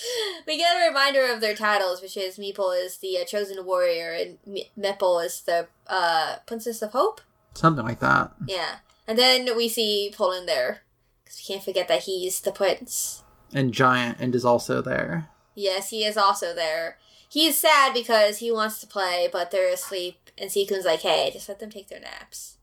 We 0.46 0.56
get 0.56 0.76
a 0.76 0.88
reminder 0.88 1.26
of 1.30 1.40
their 1.40 1.54
titles, 1.54 2.00
which 2.00 2.16
is 2.16 2.38
Mepple 2.38 2.72
is 2.72 2.98
the 2.98 3.18
uh, 3.18 3.24
chosen 3.24 3.64
warrior 3.64 4.12
and 4.12 4.38
Me- 4.46 4.70
is 4.76 5.42
the 5.42 5.66
uh, 5.86 6.36
princess 6.46 6.82
of 6.82 6.92
hope. 6.92 7.20
Something 7.54 7.84
like 7.84 8.00
that. 8.00 8.32
Yeah, 8.46 8.76
and 9.06 9.18
then 9.18 9.56
we 9.56 9.68
see 9.68 10.12
Pollun 10.16 10.46
there 10.46 10.80
because 11.24 11.42
we 11.42 11.52
can't 11.52 11.64
forget 11.64 11.88
that 11.88 12.04
he's 12.04 12.40
the 12.40 12.52
prince. 12.52 13.22
And 13.52 13.72
Giant 13.72 14.18
and 14.20 14.34
is 14.34 14.44
also 14.44 14.80
there. 14.80 15.28
Yes, 15.54 15.90
he 15.90 16.04
is 16.04 16.16
also 16.16 16.54
there. 16.54 16.98
He's 17.28 17.58
sad 17.58 17.92
because 17.92 18.38
he 18.38 18.50
wants 18.50 18.80
to 18.80 18.86
play, 18.86 19.28
but 19.30 19.50
they're 19.50 19.72
asleep, 19.72 20.30
and 20.38 20.50
Sekun's 20.50 20.84
like, 20.86 21.00
"Hey, 21.00 21.30
just 21.32 21.48
let 21.48 21.58
them 21.58 21.70
take 21.70 21.88
their 21.88 22.00
naps." 22.00 22.56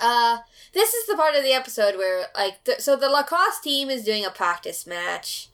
Uh, 0.00 0.38
this 0.72 0.94
is 0.94 1.06
the 1.06 1.16
part 1.16 1.34
of 1.34 1.42
the 1.42 1.52
episode 1.52 1.96
where, 1.96 2.26
like, 2.34 2.64
the, 2.64 2.76
so 2.78 2.96
the 2.96 3.08
lacrosse 3.08 3.60
team 3.60 3.90
is 3.90 4.04
doing 4.04 4.24
a 4.24 4.30
practice 4.30 4.86
match. 4.86 5.49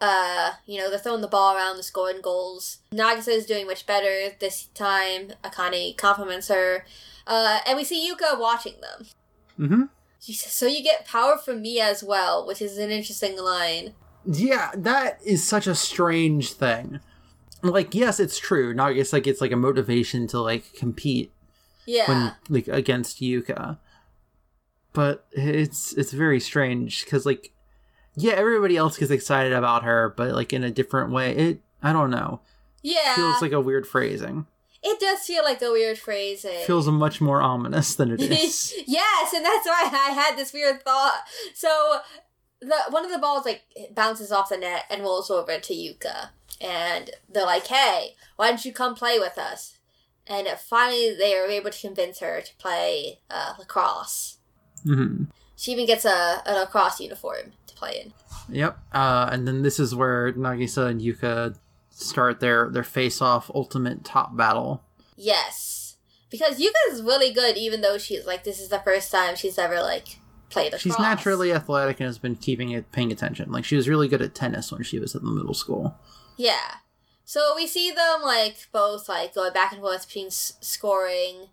Uh, 0.00 0.52
you 0.66 0.78
know, 0.78 0.90
they're 0.90 0.98
throwing 0.98 1.22
the 1.22 1.28
ball 1.28 1.56
around, 1.56 1.76
they're 1.76 1.82
scoring 1.82 2.20
goals. 2.22 2.78
Nagisa 2.92 3.28
is 3.28 3.46
doing 3.46 3.66
much 3.66 3.86
better 3.86 4.34
this 4.38 4.66
time. 4.74 5.32
Akane 5.42 5.96
compliments 5.96 6.48
her. 6.48 6.84
Uh, 7.26 7.60
and 7.66 7.76
we 7.76 7.84
see 7.84 8.08
Yuka 8.10 8.38
watching 8.38 8.74
them. 8.80 9.06
Mm-hmm. 9.58 9.82
She 10.20 10.32
says, 10.34 10.52
So 10.52 10.66
you 10.66 10.82
get 10.82 11.06
power 11.06 11.36
from 11.38 11.62
me 11.62 11.80
as 11.80 12.04
well, 12.04 12.46
which 12.46 12.60
is 12.60 12.78
an 12.78 12.90
interesting 12.90 13.38
line. 13.38 13.94
Yeah, 14.26 14.72
that 14.76 15.20
is 15.24 15.46
such 15.46 15.66
a 15.66 15.74
strange 15.74 16.52
thing. 16.52 17.00
Like, 17.62 17.94
yes, 17.94 18.20
it's 18.20 18.38
true. 18.38 18.74
It's 18.78 19.12
like 19.12 19.26
it's 19.26 19.40
like 19.40 19.52
a 19.52 19.56
motivation 19.56 20.26
to 20.28 20.40
like 20.40 20.74
compete 20.74 21.32
Yeah. 21.86 22.08
when 22.08 22.32
like 22.48 22.68
against 22.68 23.20
Yuka. 23.20 23.78
But 24.92 25.26
it's 25.32 25.92
it's 25.94 26.12
very 26.12 26.40
strange 26.40 27.04
because 27.04 27.24
like 27.24 27.52
yeah, 28.16 28.32
everybody 28.32 28.76
else 28.76 28.96
gets 28.98 29.10
excited 29.10 29.52
about 29.52 29.84
her, 29.84 30.14
but 30.16 30.32
like 30.34 30.52
in 30.52 30.64
a 30.64 30.70
different 30.70 31.12
way. 31.12 31.36
It 31.36 31.60
I 31.82 31.92
don't 31.92 32.10
know. 32.10 32.40
yeah. 32.82 33.14
Feels 33.14 33.42
like 33.42 33.52
a 33.52 33.60
weird 33.60 33.86
phrasing. 33.86 34.46
It 34.82 35.00
does 35.00 35.20
feel 35.20 35.42
like 35.42 35.60
a 35.62 35.70
weird 35.72 35.98
phrasing. 35.98 36.64
Feels 36.64 36.86
much 36.88 37.20
more 37.20 37.42
ominous 37.42 37.94
than 37.94 38.10
it 38.12 38.20
is. 38.44 38.72
yes, 38.86 39.32
and 39.34 39.44
that's 39.44 39.66
why 39.66 39.88
I 39.92 40.10
had 40.10 40.36
this 40.36 40.52
weird 40.52 40.82
thought. 40.84 41.22
So 41.54 41.98
the 42.60 42.74
one 42.90 43.04
of 43.04 43.10
the 43.10 43.18
balls 43.18 43.44
like 43.44 43.62
bounces 43.94 44.32
off 44.32 44.48
the 44.48 44.56
net 44.56 44.84
and 44.90 45.02
rolls 45.02 45.30
over 45.30 45.58
to 45.58 45.74
Yuka, 45.74 46.28
and 46.60 47.10
they're 47.28 47.44
like, 47.44 47.66
"Hey, 47.66 48.14
why 48.36 48.48
don't 48.48 48.64
you 48.64 48.72
come 48.72 48.94
play 48.94 49.18
with 49.18 49.36
us?" 49.38 49.74
And 50.28 50.48
finally, 50.58 51.14
they 51.16 51.36
are 51.36 51.46
able 51.46 51.70
to 51.70 51.80
convince 51.80 52.18
her 52.20 52.40
to 52.40 52.54
play 52.56 53.20
uh, 53.30 53.54
lacrosse. 53.58 54.38
hmm 54.82 55.24
She 55.56 55.72
even 55.72 55.86
gets 55.86 56.04
a, 56.04 56.42
a 56.46 56.52
lacrosse 56.54 57.00
uniform 57.00 57.52
to 57.76 57.80
play 57.80 58.02
in. 58.04 58.12
Yep. 58.54 58.78
Uh, 58.92 59.28
and 59.32 59.46
then 59.46 59.62
this 59.62 59.78
is 59.80 59.94
where 59.94 60.32
Nagisa 60.32 60.86
and 60.88 61.00
Yuka 61.00 61.56
start 61.90 62.40
their 62.40 62.70
their 62.70 62.84
face 62.84 63.20
off 63.22 63.50
ultimate 63.54 64.04
top 64.04 64.36
battle. 64.36 64.82
Yes, 65.16 65.96
because 66.30 66.60
Yuka's 66.60 67.02
really 67.02 67.32
good, 67.32 67.56
even 67.56 67.80
though 67.80 67.98
she's 67.98 68.26
like 68.26 68.44
this 68.44 68.60
is 68.60 68.68
the 68.68 68.78
first 68.80 69.10
time 69.10 69.34
she's 69.36 69.58
ever 69.58 69.80
like 69.80 70.18
played 70.50 70.66
lacrosse. 70.66 70.82
She's 70.82 70.98
naturally 70.98 71.52
athletic 71.52 71.98
and 72.00 72.06
has 72.06 72.18
been 72.18 72.36
keeping 72.36 72.70
it 72.70 72.92
paying 72.92 73.10
attention. 73.10 73.50
Like 73.50 73.64
she 73.64 73.76
was 73.76 73.88
really 73.88 74.08
good 74.08 74.22
at 74.22 74.34
tennis 74.34 74.70
when 74.70 74.82
she 74.82 74.98
was 74.98 75.14
in 75.14 75.24
the 75.24 75.30
middle 75.30 75.54
school. 75.54 75.96
Yeah. 76.36 76.74
So 77.24 77.54
we 77.56 77.66
see 77.66 77.90
them 77.90 78.22
like 78.22 78.68
both 78.72 79.08
like 79.08 79.34
going 79.34 79.52
back 79.52 79.72
and 79.72 79.80
forth 79.80 80.06
between 80.06 80.26
s- 80.28 80.52
scoring, 80.60 81.48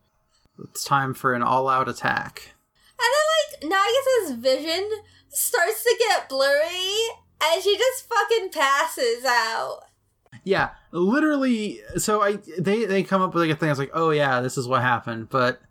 It's 0.69 0.83
time 0.83 1.13
for 1.15 1.33
an 1.33 1.41
all-out 1.41 1.89
attack. 1.89 2.53
and 2.99 3.63
then 3.63 3.71
like 3.71 3.79
Nagisa's 3.79 4.31
vision 4.33 4.89
starts 5.33 5.83
to 5.83 5.95
get 5.99 6.29
blurry, 6.29 7.07
and 7.41 7.61
she 7.61 7.77
just 7.77 8.07
fucking 8.07 8.49
passes 8.49 9.25
out. 9.25 9.81
Yeah, 10.43 10.71
literally. 10.91 11.81
So 11.97 12.21
I 12.21 12.37
they 12.57 12.85
they 12.85 13.03
come 13.03 13.21
up 13.21 13.33
with 13.33 13.43
like 13.43 13.55
a 13.55 13.59
thing. 13.59 13.69
I 13.69 13.71
was 13.71 13.79
like, 13.79 13.91
oh 13.93 14.11
yeah, 14.11 14.41
this 14.41 14.57
is 14.57 14.67
what 14.67 14.81
happened. 14.81 15.29
But 15.29 15.61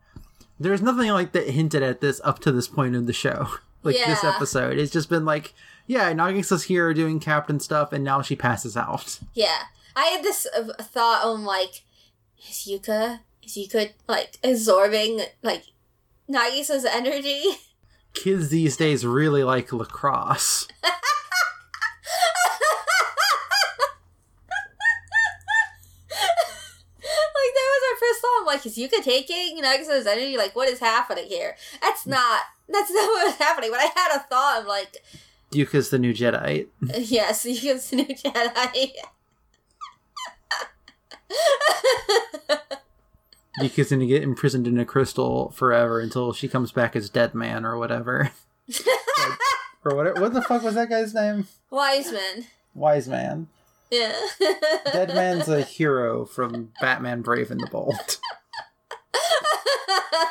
there's 0.59 0.83
nothing 0.83 1.11
like 1.11 1.33
that 1.33 1.51
hinted 1.51 1.83
at 1.83 2.01
this 2.01 2.21
up 2.25 2.39
to 2.41 2.53
this 2.53 2.69
point 2.69 2.95
in 2.95 3.07
the 3.07 3.13
show. 3.13 3.49
Like 3.85 3.97
this 3.97 4.23
episode, 4.23 4.79
it's 4.79 4.93
just 4.93 5.09
been 5.09 5.25
like, 5.25 5.55
yeah, 5.89 6.13
Nagisa's 6.13 6.63
here 6.63 6.95
doing 6.95 7.19
captain 7.19 7.59
stuff, 7.59 7.93
and 7.93 8.05
now 8.05 8.23
she 8.23 8.37
passes 8.37 8.77
out. 8.77 9.19
Yeah, 9.35 9.59
I 9.97 10.05
had 10.05 10.23
this 10.23 10.47
thought. 10.79 11.23
I'm 11.25 11.45
like, 11.45 11.83
is 12.49 12.69
Yuka 12.71 13.19
is 13.43 13.57
Yuka 13.57 13.91
like 14.07 14.39
absorbing 14.45 15.23
like 15.43 15.65
Nagisa's 16.31 16.85
energy? 16.85 17.43
Kids 18.15 18.51
these 18.51 18.77
days 18.77 19.07
really 19.07 19.43
like 19.43 19.73
lacrosse. 19.73 20.69
like 20.83 20.93
that 27.55 27.69
was 27.71 27.83
our 27.91 27.99
first 27.99 28.21
thought. 28.21 28.39
I'm 28.41 28.47
like, 28.47 28.67
is 28.67 28.77
Yuka 28.77 29.03
taking 29.03 29.63
Nagisa's 29.63 30.07
energy? 30.07 30.37
Like, 30.37 30.55
what 30.55 30.69
is 30.69 30.79
happening 30.79 31.27
here? 31.27 31.57
That's 31.81 32.07
not. 32.07 32.43
That's 32.69 32.91
not 32.91 33.07
what 33.07 33.27
was 33.27 33.37
happening. 33.37 33.71
But 33.71 33.81
I 33.81 33.91
had 33.95 34.17
a 34.17 34.21
thought. 34.21 34.59
I'm 34.61 34.67
like, 34.67 34.99
Yuka's 35.53 35.91
the 35.91 35.99
new 35.99 36.15
Jedi. 36.15 36.67
yes, 36.99 37.45
Yuka's 37.45 37.91
the 37.91 37.97
new 37.97 38.07
Jedi. 38.07 38.93
Yuka's 43.61 43.91
gonna 43.91 44.07
get 44.07 44.23
imprisoned 44.23 44.67
in 44.67 44.79
a 44.79 44.85
crystal 44.85 45.51
forever 45.51 46.01
until 46.01 46.33
she 46.33 46.49
comes 46.49 46.73
back 46.73 46.97
as 46.97 47.11
Dead 47.11 47.35
Man 47.35 47.65
or 47.65 47.77
whatever. 47.79 48.31
Like, 48.69 49.39
or 49.85 49.95
what? 49.95 50.21
What 50.21 50.33
the 50.33 50.43
fuck 50.43 50.63
was 50.63 50.75
that 50.75 50.89
guy's 50.89 51.13
name? 51.13 51.47
Wiseman. 51.71 52.47
Wise 52.75 53.09
Man. 53.09 53.49
Yeah. 53.91 54.15
Dead 54.93 55.09
Man's 55.09 55.49
a 55.49 55.61
hero 55.63 56.25
from 56.25 56.73
Batman 56.81 57.21
Brave 57.21 57.51
and 57.51 57.61
the 57.61 57.67
Bold. 57.67 58.19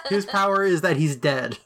His 0.09 0.25
power 0.25 0.63
is 0.63 0.81
that 0.81 0.97
he's 0.97 1.15
dead. 1.15 1.59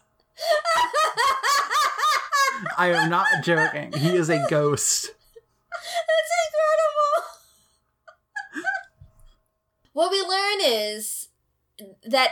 I 2.77 2.91
am 2.91 3.09
not 3.09 3.27
joking. 3.43 3.93
He 3.93 4.15
is 4.15 4.29
a 4.29 4.45
ghost. 4.50 5.12
That's 5.71 6.31
incredible. 8.53 8.71
what 9.93 10.12
we 10.12 10.21
learn 10.21 10.59
is 10.62 11.25
that 12.08 12.29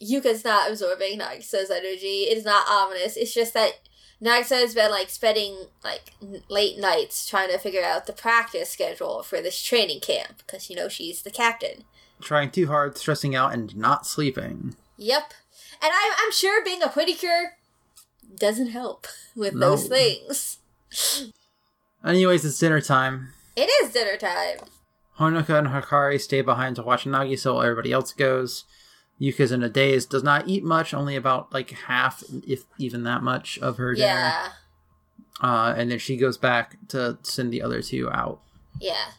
Yuka's 0.00 0.44
not 0.44 0.70
absorbing 0.70 1.18
Nagisa's 1.18 1.70
energy. 1.70 2.24
It 2.28 2.36
is 2.38 2.44
not 2.44 2.68
ominous. 2.68 3.16
It's 3.16 3.32
just 3.34 3.54
that 3.54 3.80
Nagisa 4.22 4.60
has 4.60 4.74
been 4.74 4.90
like 4.90 5.08
spending 5.08 5.66
like 5.82 6.12
n- 6.22 6.42
late 6.50 6.78
nights 6.78 7.26
trying 7.28 7.48
to 7.50 7.58
figure 7.58 7.82
out 7.82 8.06
the 8.06 8.12
practice 8.12 8.68
schedule 8.70 9.22
for 9.22 9.40
this 9.40 9.62
training 9.62 10.00
camp 10.00 10.38
because 10.46 10.68
you 10.68 10.76
know 10.76 10.88
she's 10.88 11.22
the 11.22 11.30
captain. 11.30 11.84
trying 12.20 12.50
too 12.50 12.66
hard, 12.66 12.98
stressing 12.98 13.34
out, 13.34 13.54
and 13.54 13.74
not 13.76 14.06
sleeping. 14.06 14.76
Yep. 14.98 15.32
And 15.82 15.90
I'm, 15.94 16.12
I'm 16.18 16.32
sure 16.32 16.62
being 16.62 16.82
a 16.82 16.88
pretty 16.88 17.14
cure 17.14 17.52
doesn't 18.36 18.68
help 18.68 19.06
with 19.34 19.54
No. 19.54 19.70
those 19.70 19.88
things. 19.88 20.58
Anyways, 22.04 22.44
it's 22.44 22.58
dinner 22.58 22.80
time. 22.80 23.28
It 23.56 23.70
is 23.82 23.92
dinner 23.92 24.16
time. 24.16 24.58
Honoka 25.18 25.58
and 25.58 25.68
Hikari 25.68 26.20
stay 26.20 26.40
behind 26.40 26.76
to 26.76 26.82
watch 26.82 27.04
Nagisa 27.04 27.52
while 27.54 27.62
everybody 27.62 27.92
else 27.92 28.12
goes. 28.12 28.64
Yuka's 29.20 29.52
in 29.52 29.62
a 29.62 29.68
daze, 29.68 30.06
does 30.06 30.22
not 30.22 30.48
eat 30.48 30.64
much, 30.64 30.94
only 30.94 31.14
about 31.14 31.52
like 31.52 31.70
half, 31.70 32.24
if 32.46 32.64
even 32.78 33.02
that 33.04 33.22
much, 33.22 33.58
of 33.58 33.76
her 33.76 33.94
dinner. 33.94 34.06
Yeah. 34.06 34.48
Uh, 35.42 35.74
and 35.76 35.90
then 35.90 35.98
she 35.98 36.16
goes 36.16 36.38
back 36.38 36.76
to 36.88 37.18
send 37.22 37.52
the 37.52 37.62
other 37.62 37.82
two 37.82 38.10
out. 38.10 38.40
Yeah. 38.80 39.12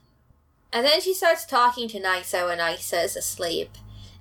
And 0.74 0.86
then 0.86 1.02
she 1.02 1.14
starts 1.14 1.46
talking 1.46 1.88
to 1.90 2.00
Nagisa 2.00 2.48
when 2.48 2.60
Nagisa 2.60 3.04
is 3.04 3.16
asleep. 3.16 3.72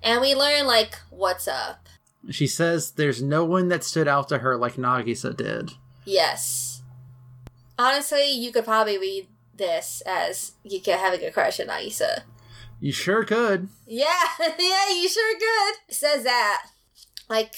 And 0.02 0.20
we 0.20 0.34
learn, 0.34 0.66
like, 0.66 0.98
what's 1.10 1.46
up. 1.46 1.88
She 2.30 2.46
says 2.46 2.92
there's 2.92 3.22
no 3.22 3.44
one 3.44 3.68
that 3.68 3.84
stood 3.84 4.08
out 4.08 4.28
to 4.28 4.38
her 4.38 4.56
like 4.56 4.74
Nagisa 4.74 5.36
did. 5.36 5.72
Yes. 6.04 6.82
Honestly, 7.78 8.30
you 8.30 8.52
could 8.52 8.64
probably 8.64 8.98
read 8.98 9.28
this 9.54 10.02
as 10.04 10.52
Yuka 10.66 10.98
having 10.98 11.24
a 11.24 11.30
crush 11.30 11.60
on 11.60 11.68
Nagisa. 11.68 12.22
You 12.80 12.92
sure 12.92 13.24
could. 13.24 13.68
Yeah, 13.86 14.06
yeah, 14.40 14.90
you 14.90 15.08
sure 15.08 15.34
could. 15.38 15.74
It 15.88 15.94
says 15.94 16.24
that. 16.24 16.62
Like, 17.28 17.54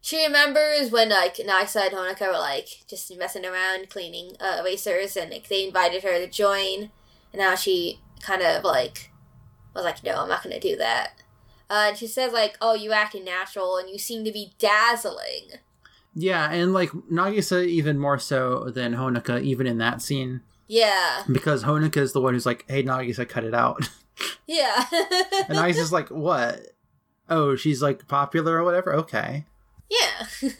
she 0.00 0.24
remembers 0.24 0.90
when, 0.90 1.08
like, 1.10 1.36
Nagisa 1.36 1.86
and 1.86 1.94
Honoka 1.94 2.26
were, 2.28 2.38
like, 2.38 2.68
just 2.88 3.14
messing 3.18 3.44
around 3.46 3.90
cleaning 3.90 4.32
uh, 4.40 4.58
erasers, 4.60 5.16
and, 5.16 5.30
like, 5.30 5.48
they 5.48 5.66
invited 5.66 6.02
her 6.02 6.18
to 6.18 6.28
join. 6.28 6.90
And 7.32 7.40
now 7.40 7.54
she 7.54 8.00
kind 8.20 8.42
of, 8.42 8.62
like, 8.64 9.10
was 9.74 9.84
like, 9.84 10.04
no, 10.04 10.22
I'm 10.22 10.28
not 10.28 10.42
going 10.42 10.58
to 10.58 10.60
do 10.68 10.76
that. 10.76 11.12
Uh, 11.70 11.86
and 11.88 11.96
she 11.96 12.06
says, 12.06 12.32
like, 12.32 12.56
oh, 12.60 12.74
you 12.74 12.92
acting 12.92 13.24
natural, 13.24 13.76
and 13.76 13.88
you 13.90 13.98
seem 13.98 14.24
to 14.24 14.32
be 14.32 14.52
dazzling. 14.58 15.58
Yeah, 16.14 16.50
and 16.50 16.72
like 16.72 16.90
Nagisa 17.12 17.64
even 17.66 17.98
more 17.98 18.18
so 18.18 18.70
than 18.70 18.94
Honoka, 18.94 19.40
even 19.42 19.66
in 19.68 19.78
that 19.78 20.02
scene, 20.02 20.40
Yeah. 20.66 21.22
because 21.30 21.62
Honoka 21.64 21.98
is 21.98 22.12
the 22.12 22.20
one 22.20 22.34
who's 22.34 22.46
like, 22.46 22.64
"Hey, 22.68 22.82
Nagisa, 22.82 23.28
cut 23.28 23.44
it 23.44 23.54
out," 23.54 23.88
Yeah. 24.46 24.84
and 24.90 25.58
Nagisa's 25.58 25.92
like, 25.92 26.08
"What? 26.08 26.60
Oh, 27.28 27.56
she's 27.56 27.82
like 27.82 28.08
popular 28.08 28.56
or 28.56 28.64
whatever. 28.64 28.94
Okay." 28.94 29.44
Yeah. 29.90 30.26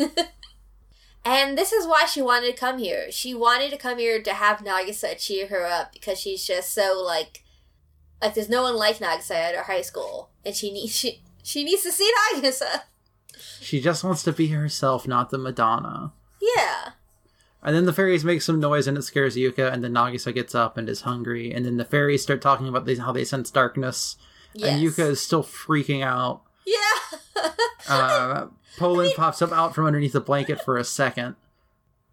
and 1.24 1.56
this 1.56 1.72
is 1.72 1.86
why 1.86 2.06
she 2.06 2.22
wanted 2.22 2.54
to 2.54 2.60
come 2.60 2.78
here. 2.78 3.10
She 3.10 3.34
wanted 3.34 3.70
to 3.70 3.76
come 3.76 3.98
here 3.98 4.22
to 4.22 4.32
have 4.32 4.58
Nagisa 4.58 5.18
cheer 5.18 5.48
her 5.48 5.66
up 5.66 5.92
because 5.92 6.20
she's 6.20 6.46
just 6.46 6.72
so 6.72 7.02
like 7.04 7.42
like 8.20 8.34
there's 8.34 8.48
no 8.48 8.62
one 8.62 8.76
like 8.76 8.98
Nagisa 8.98 9.32
at 9.32 9.54
her 9.54 9.64
high 9.64 9.82
school. 9.82 10.30
And 10.44 10.54
she 10.54 10.72
needs 10.72 10.94
she 10.94 11.22
she 11.42 11.64
needs 11.64 11.82
to 11.82 11.92
see 11.92 12.10
Nagisa. 12.34 12.82
She 13.60 13.80
just 13.80 14.04
wants 14.04 14.22
to 14.24 14.32
be 14.32 14.48
herself, 14.48 15.06
not 15.06 15.30
the 15.30 15.38
Madonna. 15.38 16.12
Yeah. 16.40 16.92
And 17.68 17.76
then 17.76 17.84
the 17.84 17.92
fairies 17.92 18.24
make 18.24 18.40
some 18.40 18.60
noise 18.60 18.86
and 18.86 18.96
it 18.96 19.02
scares 19.02 19.36
Yuka, 19.36 19.70
and 19.70 19.84
then 19.84 19.92
Nagisa 19.92 20.32
gets 20.32 20.54
up 20.54 20.78
and 20.78 20.88
is 20.88 21.02
hungry, 21.02 21.52
and 21.52 21.66
then 21.66 21.76
the 21.76 21.84
fairies 21.84 22.22
start 22.22 22.40
talking 22.40 22.66
about 22.66 22.88
how 22.96 23.12
they 23.12 23.24
sense 23.26 23.50
darkness, 23.50 24.16
Yes. 24.54 24.70
and 24.72 24.80
Yuka 24.82 25.10
is 25.10 25.20
still 25.20 25.42
freaking 25.42 26.02
out. 26.02 26.40
Yeah. 26.64 26.78
Uh, 27.90 28.46
Pollun 28.78 29.14
pops 29.14 29.42
up 29.42 29.52
out 29.52 29.74
from 29.74 29.84
underneath 29.86 30.12
the 30.14 30.20
blanket 30.20 30.60
for 30.62 30.76
a 30.78 30.84
second. 30.84 31.36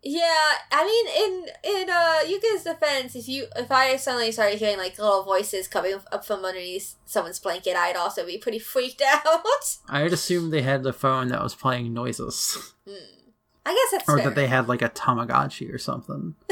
yeah. 0.04 0.52
I 0.72 0.86
mean 0.86 1.08
in 1.24 1.82
in 1.82 1.90
uh 1.90 2.20
Yuka's 2.28 2.64
defense, 2.64 3.16
if 3.16 3.28
you 3.28 3.48
if 3.56 3.72
I 3.72 3.96
suddenly 3.98 4.32
started 4.32 4.60
hearing 4.60 4.78
like 4.78 4.98
little 5.00 5.24
voices 5.24 5.68
coming 5.68 5.96
up 6.12 6.26
from 6.26 6.46
underneath 6.46 6.96
someone's 7.06 7.40
blanket, 7.40 7.76
I'd 7.76 7.96
also 7.96 8.26
be 8.26 8.38
pretty 8.38 8.60
freaked 8.60 9.02
out. 9.26 9.44
I'd 9.90 10.14
assume 10.14 10.50
they 10.52 10.62
had 10.62 10.84
the 10.84 10.94
phone 10.94 11.30
that 11.30 11.42
was 11.44 11.56
playing 11.56 11.94
noises, 11.94 12.74
I 13.66 13.74
guess 13.74 13.92
that's 14.00 14.10
or 14.10 14.18
fair. 14.18 14.26
that 14.30 14.36
they 14.36 14.48
had 14.48 14.68
like 14.68 14.82
a 14.82 14.90
Tamagotchi 14.90 15.74
or 15.74 15.78
something. 15.78 16.36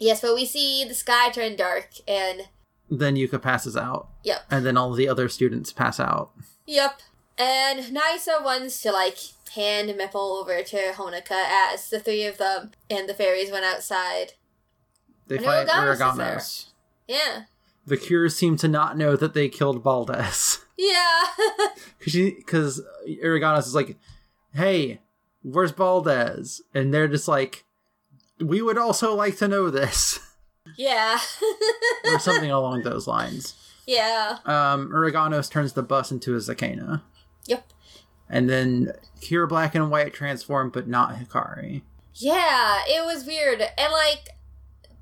Yes, 0.00 0.20
but 0.20 0.34
we 0.34 0.44
see 0.46 0.84
the 0.84 0.94
sky 0.94 1.28
turn 1.30 1.56
dark, 1.56 1.88
and 2.06 2.42
Then 2.88 3.16
Yuka 3.16 3.42
passes 3.42 3.76
out, 3.76 4.08
yep, 4.22 4.42
and 4.50 4.64
then 4.64 4.76
all 4.76 4.92
the 4.92 5.08
other 5.08 5.28
students 5.28 5.72
pass 5.72 5.98
out. 5.98 6.30
yep. 6.66 7.00
And 7.36 7.80
Nagisa 7.96 8.42
wants 8.42 8.80
to 8.82 8.90
like 8.92 9.16
hand 9.54 9.90
Mipple 9.90 10.40
over 10.40 10.62
to 10.62 10.76
Honoka 10.92 11.44
as 11.48 11.88
the 11.88 12.00
three 12.00 12.24
of 12.26 12.38
them 12.38 12.72
and 12.90 13.08
the 13.08 13.14
fairies 13.14 13.50
went 13.52 13.64
outside. 13.64 14.32
They 15.28 15.36
And 15.36 15.44
fight 15.44 15.68
Uraganos. 15.68 16.66
Yeah, 17.06 17.42
The 17.88 17.96
Cures 17.96 18.34
seem 18.36 18.56
to 18.58 18.68
not 18.68 18.96
know 18.98 19.16
that 19.16 19.34
they 19.34 19.48
killed 19.48 19.82
Baldes. 19.82 20.64
yeah, 20.78 21.22
Because 22.04 22.82
Uraganos 23.08 23.66
is 23.66 23.74
like, 23.74 23.96
hey, 24.54 25.00
where's 25.42 25.72
Baldes? 25.72 26.60
And 26.74 26.92
they're 26.92 27.08
just 27.08 27.28
like, 27.28 27.64
we 28.40 28.62
would 28.62 28.78
also 28.78 29.14
like 29.14 29.36
to 29.38 29.48
know 29.48 29.70
this. 29.70 30.20
yeah, 30.76 31.18
or 32.04 32.18
something 32.20 32.50
along 32.50 32.82
those 32.82 33.06
lines. 33.06 33.54
yeah. 33.86 34.38
Um, 34.44 34.90
Uraganos 34.90 35.50
turns 35.50 35.72
the 35.72 35.82
bus 35.82 36.12
into 36.12 36.34
a 36.34 36.38
Zakenna. 36.38 37.02
Yep. 37.46 37.72
And 38.30 38.48
then 38.48 38.92
Cure 39.22 39.46
Black 39.46 39.74
and 39.74 39.90
White 39.90 40.12
transform, 40.12 40.70
but 40.70 40.86
not 40.86 41.16
Hikari. 41.16 41.82
Yeah, 42.14 42.82
it 42.86 43.04
was 43.06 43.24
weird. 43.24 43.60
And 43.60 43.92
like 43.92 44.28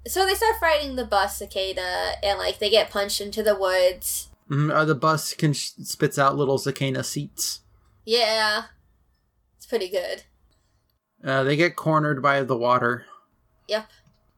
so 0.06 0.26
they 0.26 0.34
start 0.34 0.56
fighting 0.60 0.96
the 0.96 1.04
bus 1.04 1.40
Zakenna 1.40 2.14
and 2.22 2.38
like 2.38 2.58
they 2.58 2.70
get 2.70 2.90
punched 2.90 3.20
into 3.20 3.42
the 3.42 3.56
woods. 3.56 4.30
Mm, 4.50 4.72
uh, 4.72 4.84
the 4.84 4.94
bus 4.94 5.34
can 5.34 5.52
sh- 5.52 5.72
spits 5.82 6.18
out 6.18 6.36
little 6.36 6.58
Zakenna 6.58 7.04
seats. 7.04 7.60
Yeah. 8.04 8.64
It's 9.56 9.66
pretty 9.66 9.88
good. 9.88 10.22
Uh, 11.24 11.42
they 11.42 11.56
get 11.56 11.76
cornered 11.76 12.22
by 12.22 12.42
the 12.42 12.56
water. 12.56 13.06
Yep. 13.68 13.88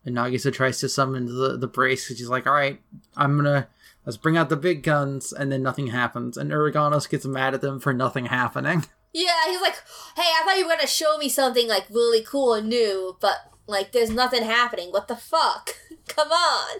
And 0.04 0.16
Nagisa 0.16 0.52
tries 0.52 0.80
to 0.80 0.88
summon 0.88 1.26
the, 1.26 1.58
the 1.58 1.66
brace 1.66 2.04
because 2.06 2.18
she's 2.18 2.30
like, 2.30 2.46
all 2.46 2.54
right, 2.54 2.80
I'm 3.16 3.36
gonna, 3.36 3.68
let's 4.06 4.16
bring 4.16 4.38
out 4.38 4.48
the 4.48 4.56
big 4.56 4.82
guns. 4.82 5.32
And 5.32 5.52
then 5.52 5.62
nothing 5.62 5.88
happens. 5.88 6.38
And 6.38 6.50
Uraganos 6.50 7.10
gets 7.10 7.26
mad 7.26 7.52
at 7.52 7.60
them 7.60 7.78
for 7.78 7.92
nothing 7.92 8.26
happening. 8.26 8.84
Yeah, 9.14 9.46
he's 9.46 9.62
like, 9.62 9.74
"Hey, 10.16 10.22
I 10.22 10.42
thought 10.44 10.58
you 10.58 10.66
were 10.66 10.74
gonna 10.74 10.86
show 10.86 11.16
me 11.16 11.30
something 11.30 11.66
like 11.66 11.86
really 11.90 12.22
cool 12.22 12.52
and 12.52 12.68
new, 12.68 13.16
but 13.20 13.36
like 13.68 13.92
there's 13.92 14.10
nothing 14.10 14.42
happening. 14.42 14.90
What 14.90 15.06
the 15.06 15.16
fuck? 15.16 15.76
Come 16.08 16.32
on." 16.32 16.78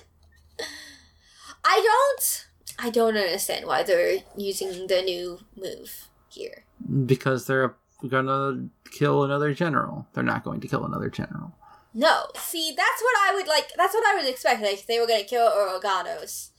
I 1.64 1.80
don't 1.82 2.46
I 2.78 2.90
don't 2.90 3.16
understand 3.16 3.66
why 3.66 3.82
they're 3.82 4.18
using 4.36 4.86
the 4.86 5.02
new 5.02 5.40
move 5.56 6.08
here. 6.28 6.64
Because 7.06 7.46
they're 7.46 7.74
gonna 8.08 8.68
kill 8.90 9.24
another 9.24 9.52
general. 9.52 10.06
They're 10.12 10.24
not 10.24 10.44
going 10.44 10.60
to 10.60 10.68
kill 10.68 10.84
another 10.84 11.10
general. 11.10 11.52
No. 11.92 12.26
See, 12.36 12.72
that's 12.76 13.02
what 13.02 13.16
I 13.28 13.34
would 13.34 13.48
like 13.48 13.72
that's 13.76 13.94
what 13.94 14.06
I 14.06 14.14
would 14.16 14.28
expect, 14.28 14.62
like 14.62 14.86
they 14.86 15.00
were 15.00 15.06
gonna 15.06 15.24
kill 15.24 15.48
Uraganos. 15.50 16.50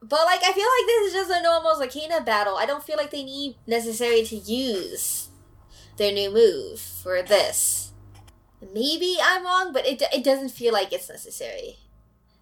But 0.00 0.26
like 0.26 0.40
I 0.42 0.52
feel 0.52 0.66
like 0.66 0.86
this 0.86 1.06
is 1.08 1.12
just 1.12 1.30
a 1.30 1.42
normal 1.42 1.76
Zakenna 1.76 2.24
battle. 2.24 2.56
I 2.56 2.66
don't 2.66 2.82
feel 2.82 2.96
like 2.96 3.10
they 3.10 3.24
need 3.24 3.56
necessarily 3.66 4.24
to 4.24 4.36
use 4.36 5.28
their 5.96 6.12
new 6.12 6.32
move 6.32 6.80
for 6.80 7.22
this. 7.22 7.91
Maybe 8.72 9.16
I'm 9.22 9.44
wrong, 9.44 9.72
but 9.72 9.86
it 9.86 10.02
it 10.12 10.24
doesn't 10.24 10.50
feel 10.50 10.72
like 10.72 10.92
it's 10.92 11.08
necessary. 11.08 11.78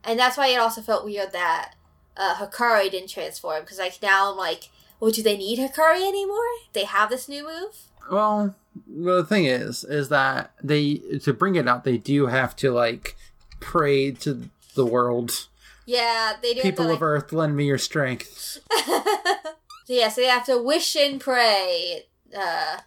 And 0.04 0.18
that's 0.18 0.36
why 0.36 0.48
it 0.48 0.56
also 0.56 0.80
felt 0.80 1.04
weird 1.04 1.32
that 1.32 1.74
uh, 2.16 2.34
Hikari 2.36 2.90
didn't 2.90 3.10
transform 3.10 3.62
because 3.62 3.78
like 3.78 3.98
now 4.02 4.30
I'm 4.30 4.36
like, 4.36 4.70
well, 4.98 5.10
do 5.10 5.22
they 5.22 5.36
need 5.36 5.58
Hikari 5.58 6.06
anymore? 6.06 6.38
They 6.72 6.84
have 6.84 7.10
this 7.10 7.28
new 7.28 7.44
move. 7.44 7.76
Well, 8.10 8.54
the 8.86 9.24
thing 9.24 9.46
is, 9.46 9.84
is 9.84 10.08
that 10.08 10.52
they 10.62 10.96
to 11.22 11.32
bring 11.32 11.56
it 11.56 11.68
out, 11.68 11.84
they 11.84 11.98
do 11.98 12.26
have 12.26 12.56
to 12.56 12.70
like 12.70 13.16
pray 13.60 14.10
to 14.12 14.50
the 14.74 14.86
world. 14.86 15.48
Yeah, 15.86 16.34
they 16.40 16.54
do. 16.54 16.62
People 16.62 16.86
have 16.86 16.96
of 16.96 17.02
Earth, 17.02 17.32
lend 17.32 17.56
me 17.56 17.66
your 17.66 17.78
strength. 17.78 18.58
like... 18.70 18.86
so 19.86 19.92
yeah, 19.92 20.08
so 20.08 20.20
they 20.20 20.28
have 20.28 20.46
to 20.46 20.62
wish 20.62 20.94
and 20.94 21.20
pray 21.20 22.04
uh, 22.36 22.78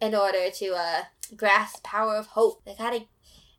in 0.00 0.14
order 0.14 0.50
to 0.50 0.74
uh, 0.74 1.02
grasp 1.36 1.82
power 1.82 2.16
of 2.16 2.28
hope. 2.28 2.64
They 2.64 2.74
gotta, 2.74 3.04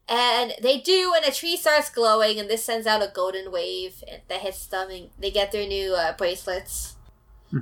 and 0.08 0.54
they 0.62 0.80
do, 0.80 1.14
and 1.16 1.26
a 1.26 1.32
tree 1.32 1.58
starts 1.58 1.90
glowing, 1.90 2.40
and 2.40 2.50
this 2.50 2.64
sends 2.64 2.88
out 2.88 3.02
a 3.02 3.12
golden 3.14 3.52
wave 3.52 4.04
that 4.28 4.42
hits 4.42 4.66
them, 4.68 4.90
and 4.90 5.10
they 5.20 5.32
get 5.32 5.52
their 5.52 5.68
new 5.68 5.94
uh, 5.94 6.16
bracelets. 6.16 6.96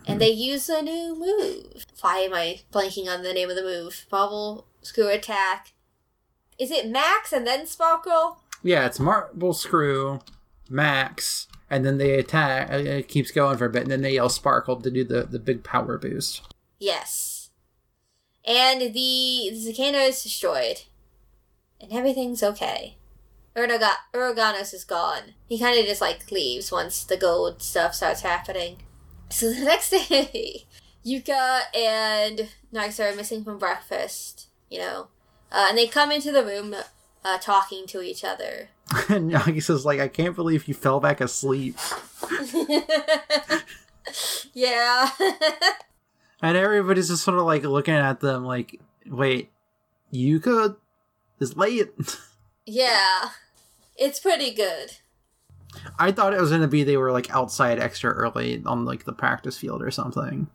And 0.07 0.19
they 0.19 0.31
use 0.31 0.67
a 0.67 0.81
new 0.81 1.15
move. 1.15 1.85
Why 2.01 2.17
am 2.17 2.33
I 2.33 2.61
blanking 2.73 3.07
on 3.07 3.21
the 3.21 3.33
name 3.33 3.51
of 3.51 3.55
the 3.55 3.61
move? 3.61 4.07
Bubble, 4.09 4.65
screw 4.81 5.09
attack. 5.09 5.73
Is 6.57 6.71
it 6.71 6.89
Max 6.89 7.31
and 7.31 7.45
then 7.45 7.67
Sparkle? 7.67 8.39
Yeah, 8.63 8.87
it's 8.87 8.99
marble 8.99 9.53
screw, 9.53 10.21
max, 10.69 11.47
and 11.69 11.85
then 11.85 11.99
they 11.99 12.17
attack. 12.17 12.71
It 12.71 13.07
keeps 13.07 13.29
going 13.29 13.59
for 13.59 13.65
a 13.65 13.69
bit, 13.69 13.83
and 13.83 13.91
then 13.91 14.01
they 14.01 14.13
yell 14.13 14.29
sparkle 14.29 14.81
to 14.81 14.89
do 14.89 15.03
the 15.03 15.23
the 15.23 15.37
big 15.37 15.63
power 15.63 15.99
boost. 15.99 16.41
Yes. 16.79 17.34
And 18.45 18.81
the, 18.81 18.89
the 18.93 19.73
Zakenna 19.73 20.09
is 20.09 20.21
destroyed. 20.21 20.83
And 21.81 21.91
everything's 21.91 22.43
okay. 22.43 22.97
Uraganos 23.55 24.73
is 24.73 24.83
gone. 24.83 25.33
He 25.47 25.57
kind 25.57 25.79
of 25.79 25.85
just 25.85 26.01
like 26.01 26.31
leaves 26.31 26.71
once 26.71 27.03
the 27.03 27.17
gold 27.17 27.61
stuff 27.61 27.95
starts 27.95 28.21
happening. 28.21 28.77
So 29.29 29.51
the 29.51 29.59
next 29.65 29.89
day, 29.89 30.65
Yuka 31.05 31.61
and 31.75 32.49
Nagisa 32.73 33.13
are 33.13 33.15
missing 33.15 33.43
from 33.43 33.57
breakfast, 33.57 34.47
you 34.69 34.79
know, 34.79 35.07
uh, 35.51 35.67
and 35.69 35.77
they 35.77 35.87
come 35.87 36.11
into 36.11 36.31
the 36.31 36.43
room 36.43 36.75
uh, 37.23 37.37
talking 37.39 37.87
to 37.87 38.01
each 38.01 38.23
other. 38.23 38.69
and 39.09 39.31
Nagisa's 39.31 39.85
like, 39.85 39.99
I 39.99 40.07
can't 40.07 40.35
believe 40.35 40.67
you 40.67 40.73
fell 40.73 40.99
back 40.99 41.21
asleep. 41.21 41.77
yeah. 44.53 45.09
And 46.45 46.55
everybody's 46.55 47.07
just 47.07 47.23
sort 47.23 47.39
of 47.39 47.45
like 47.45 47.63
looking 47.63 47.95
at 47.95 48.19
them 48.19 48.45
like, 48.45 48.79
wait, 49.07 49.49
Yuka 50.13 50.75
is 51.39 51.57
late. 51.57 51.89
yeah. 52.67 53.29
It's 53.97 54.19
pretty 54.19 54.53
good. 54.53 54.91
I 55.97 56.11
thought 56.11 56.35
it 56.35 56.39
was 56.39 56.51
going 56.51 56.61
to 56.61 56.67
be 56.67 56.83
they 56.83 56.97
were 56.97 57.11
like 57.11 57.33
outside 57.33 57.79
extra 57.79 58.11
early 58.11 58.61
on 58.63 58.85
like 58.85 59.05
the 59.05 59.11
practice 59.11 59.57
field 59.57 59.81
or 59.81 59.89
something. 59.89 60.45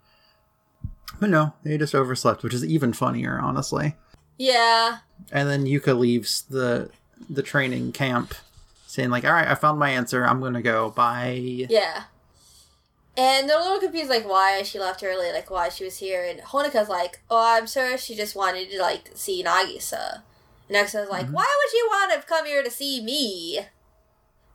But 1.18 1.31
no, 1.31 1.55
they 1.64 1.76
just 1.76 1.96
overslept, 1.96 2.44
which 2.44 2.55
is 2.55 2.64
even 2.64 2.92
funnier, 2.92 3.40
honestly. 3.40 3.96
Yeah. 4.38 4.98
And 5.33 5.48
then 5.48 5.64
Yuka 5.64 5.98
leaves 5.98 6.42
the 6.42 6.90
the 7.29 7.42
training 7.42 7.90
camp 7.90 8.35
saying 8.87 9.11
like, 9.11 9.24
"All 9.24 9.33
right, 9.33 9.48
I 9.48 9.57
found 9.57 9.81
my 9.81 9.90
answer. 9.90 10.24
I'm 10.24 10.38
going 10.38 10.55
to 10.55 10.62
go. 10.62 10.90
Bye." 10.90 11.66
Yeah. 11.68 12.05
And 13.16 13.49
they're 13.49 13.59
a 13.59 13.62
little 13.62 13.81
confused, 13.81 14.09
like 14.09 14.29
why 14.29 14.62
she 14.62 14.79
left 14.79 15.03
early, 15.03 15.33
like 15.33 15.51
why 15.51 15.68
she 15.68 15.85
was 15.85 15.99
here. 15.99 16.25
And 16.25 16.40
Honoka's 16.40 16.88
like, 16.88 17.20
"Oh, 17.29 17.57
I'm 17.57 17.66
sure 17.66 17.99
she 17.99 18.14
just 18.14 18.37
wanted 18.37 18.70
to 18.70 18.81
like 18.81 19.11
see 19.14 19.42
Nagisa." 19.42 20.23
And 20.68 20.77
Nagisa's 20.77 21.11
like, 21.11 21.27
mm-hmm. 21.27 21.35
"Why 21.35 21.46
would 21.46 21.73
you 21.73 21.88
want 21.90 22.12
to 22.12 22.27
come 22.27 22.46
here 22.46 22.62
to 22.62 22.70
see 22.70 23.03
me?" 23.03 23.61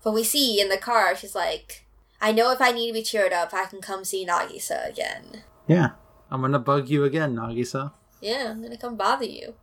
But 0.04 0.14
we 0.14 0.24
see 0.24 0.62
in 0.62 0.70
the 0.70 0.78
car, 0.78 1.16
she's 1.16 1.36
like, 1.36 1.86
"I 2.22 2.32
know 2.32 2.52
if 2.52 2.62
I 2.62 2.72
need 2.72 2.88
to 2.88 2.94
be 2.94 3.04
cheered 3.04 3.34
up, 3.34 3.54
I 3.54 3.66
can 3.66 3.82
come 3.82 4.04
see 4.04 4.26
Nagisa 4.26 4.90
again. 4.90 5.44
Yeah. 5.68 5.92
I'm 6.32 6.42
going 6.42 6.54
to 6.54 6.60
bug 6.60 6.90
you 6.90 7.04
again, 7.04 7.36
Nagisa. 7.36 7.94
Yeah, 8.20 8.50
I'm 8.50 8.62
gonna 8.62 8.78
come 8.78 8.96
bother 8.96 9.26
you." 9.26 9.54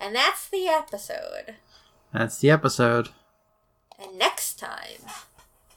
And 0.00 0.14
that's 0.14 0.48
the 0.48 0.68
episode. 0.68 1.56
That's 2.12 2.38
the 2.38 2.50
episode. 2.50 3.10
And 3.98 4.18
next 4.18 4.58
time, 4.58 5.04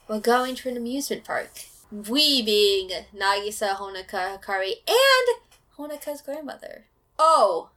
we're 0.08 0.20
going 0.20 0.54
to 0.56 0.68
an 0.68 0.76
amusement 0.76 1.24
park. 1.24 1.50
We 1.90 2.42
being 2.42 2.90
Nagisa, 3.16 3.76
Honoka, 3.76 4.38
Hikari, 4.38 4.74
and 4.86 5.40
Honoka's 5.76 6.22
grandmother. 6.22 6.86
Oh, 7.18 7.70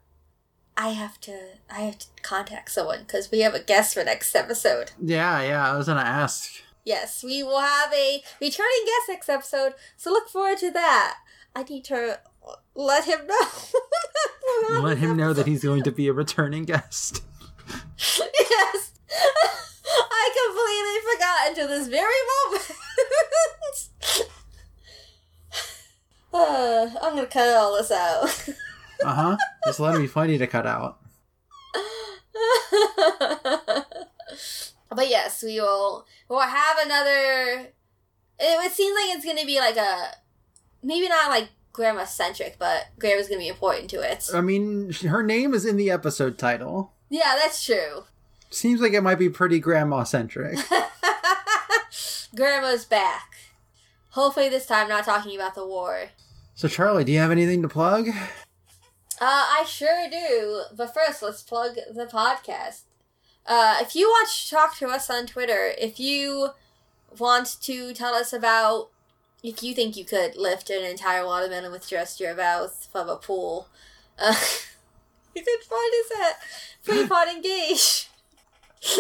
I 0.78 0.90
have 0.90 1.20
to, 1.22 1.38
I 1.70 1.82
have 1.82 2.00
to 2.00 2.08
contact 2.22 2.72
someone 2.72 3.00
because 3.00 3.32
we 3.32 3.40
have 3.40 3.56
a 3.56 3.60
guest 3.60 3.94
for 3.94 4.04
next 4.04 4.36
episode. 4.36 4.92
Yeah, 5.02 5.42
yeah, 5.42 5.72
I 5.72 5.78
was 5.78 5.88
going 5.88 5.98
to 5.98 6.06
ask. 6.08 6.62
Yes, 6.86 7.24
we 7.24 7.44
will 7.44 7.62
have 7.62 7.94
a 7.94 8.24
returning 8.42 8.86
guest 8.86 9.10
next 9.10 9.30
episode, 9.30 9.74
so 9.98 10.12
look 10.12 10.30
forward 10.30 10.58
to 10.60 10.72
that. 10.72 11.18
I 11.56 11.64
need 11.64 11.84
to 11.86 12.20
let 12.76 13.06
him 13.06 13.28
know. 13.28 13.48
Let 14.82 14.98
him 14.98 15.16
know 15.16 15.34
that 15.34 15.48
he's 15.48 15.64
going 15.64 15.84
to 15.84 15.92
be 15.92 16.08
a 16.08 16.14
returning 16.14 16.66
guest. 16.66 17.24
yes. 17.98 18.92
I 19.88 20.30
completely 20.46 21.14
forgot 21.14 21.48
until 21.50 21.68
this 21.68 21.88
very 21.88 22.04
moment. 22.04 22.43
Uh, 26.34 26.90
I'm 27.02 27.16
gonna 27.16 27.28
cut 27.28 27.56
all 27.56 27.78
this 27.78 27.92
out. 27.92 28.50
Uh 29.04 29.14
huh. 29.14 29.38
Just 29.66 29.82
let 29.82 29.98
be 29.98 30.08
funny 30.08 30.38
to 30.38 30.48
cut 30.48 30.66
out. 30.66 30.98
but 34.90 35.10
yes, 35.10 35.44
we 35.44 35.60
will. 35.60 36.06
We'll 36.30 36.40
have 36.40 36.78
another. 36.86 37.68
It, 38.40 38.66
it 38.66 38.72
seems 38.72 38.96
like 38.96 39.18
it's 39.18 39.26
gonna 39.26 39.46
be 39.46 39.60
like 39.60 39.76
a 39.76 40.12
maybe 40.82 41.10
not 41.10 41.30
like 41.30 41.50
grandma 41.74 42.06
centric, 42.06 42.56
but 42.58 42.88
grandma's 42.98 43.28
gonna 43.28 43.42
be 43.42 43.50
important 43.50 43.90
to 43.90 44.00
it. 44.10 44.30
I 44.34 44.40
mean, 44.40 44.94
her 44.94 45.22
name 45.24 45.54
is 45.54 45.66
in 45.66 45.76
the 45.76 45.92
episode 45.92 46.38
title. 46.38 46.94
Yeah, 47.10 47.36
that's 47.38 47.62
true. 47.66 48.06
Seems 48.52 48.80
like 48.80 48.94
it 48.94 49.02
might 49.02 49.20
be 49.20 49.30
pretty 49.30 49.60
grandma 49.60 50.04
centric. 50.04 50.60
Grandma's 52.36 52.86
back. 52.86 53.36
Hopefully, 54.10 54.50
this 54.50 54.66
time 54.66 54.88
not 54.90 55.06
talking 55.06 55.36
about 55.36 55.56
the 55.56 55.66
war. 55.66 56.10
So, 56.56 56.68
Charlie, 56.68 57.04
do 57.04 57.12
you 57.12 57.20
have 57.20 57.32
anything 57.32 57.62
to 57.64 57.68
plug? 57.68 58.10
Uh, 58.10 58.14
I 59.22 59.66
sure 59.68 60.08
do. 60.10 60.64
But 60.76 60.94
first, 60.94 61.22
let's 61.22 61.42
plug 61.42 61.76
the 61.76 62.06
podcast. 62.06 62.82
Uh, 63.46 63.78
if 63.82 63.96
you 63.96 64.08
want 64.08 64.30
to 64.30 64.50
talk 64.50 64.78
to 64.78 64.88
us 64.88 65.10
on 65.10 65.26
Twitter, 65.26 65.74
if 65.78 66.00
you 66.00 66.50
want 67.18 67.58
to 67.62 67.94
tell 67.94 68.14
us 68.14 68.34
about 68.34 68.90
if 69.44 69.62
you 69.62 69.74
think 69.74 69.98
you 69.98 70.06
could 70.06 70.38
lift 70.38 70.70
an 70.70 70.84
entire 70.84 71.26
watermelon 71.26 71.72
with 71.72 71.88
just 71.88 72.20
your 72.20 72.36
mouth 72.36 72.88
from 72.92 73.10
a 73.10 73.18
pool, 73.18 73.68
uh, 74.18 74.34
you 75.36 75.44
can 75.44 75.60
find 75.62 75.94
us 76.06 76.12
at 76.22 76.40
Free 76.82 77.06
Playpod 77.06 77.34
Engage. 77.34 78.10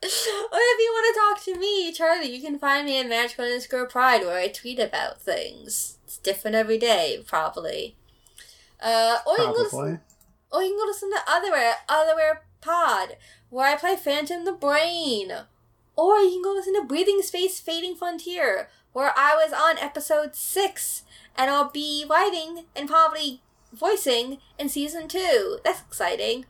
or 0.02 0.08
if 0.08 0.78
you 0.80 0.92
want 0.92 1.14
to 1.14 1.20
talk 1.20 1.44
to 1.44 1.60
me, 1.60 1.92
Charlie, 1.92 2.34
you 2.34 2.40
can 2.40 2.58
find 2.58 2.86
me 2.86 3.00
at 3.00 3.08
Magical 3.08 3.44
underscore 3.44 3.86
Pride 3.86 4.22
where 4.22 4.38
I 4.38 4.48
tweet 4.48 4.78
about 4.78 5.20
things. 5.20 5.98
It's 6.04 6.18
different 6.18 6.54
every 6.54 6.78
day, 6.78 7.22
probably. 7.26 7.96
Uh, 8.80 9.18
or 9.26 9.32
you 9.32 9.44
can 9.44 9.54
go 9.54 9.60
listen, 9.62 9.78
Probably. 9.78 9.98
or 10.52 10.62
you 10.62 10.68
can 10.70 10.78
go 10.78 10.84
listen 10.86 11.10
to 11.10 11.18
Otherwhere, 11.28 11.72
Otherwhere 11.88 12.42
Pod, 12.60 13.16
where 13.50 13.66
I 13.66 13.76
play 13.76 13.96
Phantom 13.96 14.44
the 14.44 14.52
Brain. 14.52 15.32
Or 15.96 16.18
you 16.18 16.30
can 16.30 16.42
go 16.42 16.52
listen 16.52 16.74
to 16.74 16.86
Breathing 16.86 17.20
Space 17.22 17.58
Fading 17.58 17.96
Frontier, 17.96 18.68
where 18.92 19.12
I 19.16 19.34
was 19.34 19.52
on 19.52 19.78
episode 19.84 20.36
6, 20.36 21.02
and 21.36 21.50
I'll 21.50 21.70
be 21.70 22.04
writing 22.08 22.66
and 22.76 22.88
probably 22.88 23.42
voicing 23.72 24.38
in 24.58 24.68
season 24.68 25.08
2. 25.08 25.58
That's 25.64 25.80
exciting. 25.80 26.46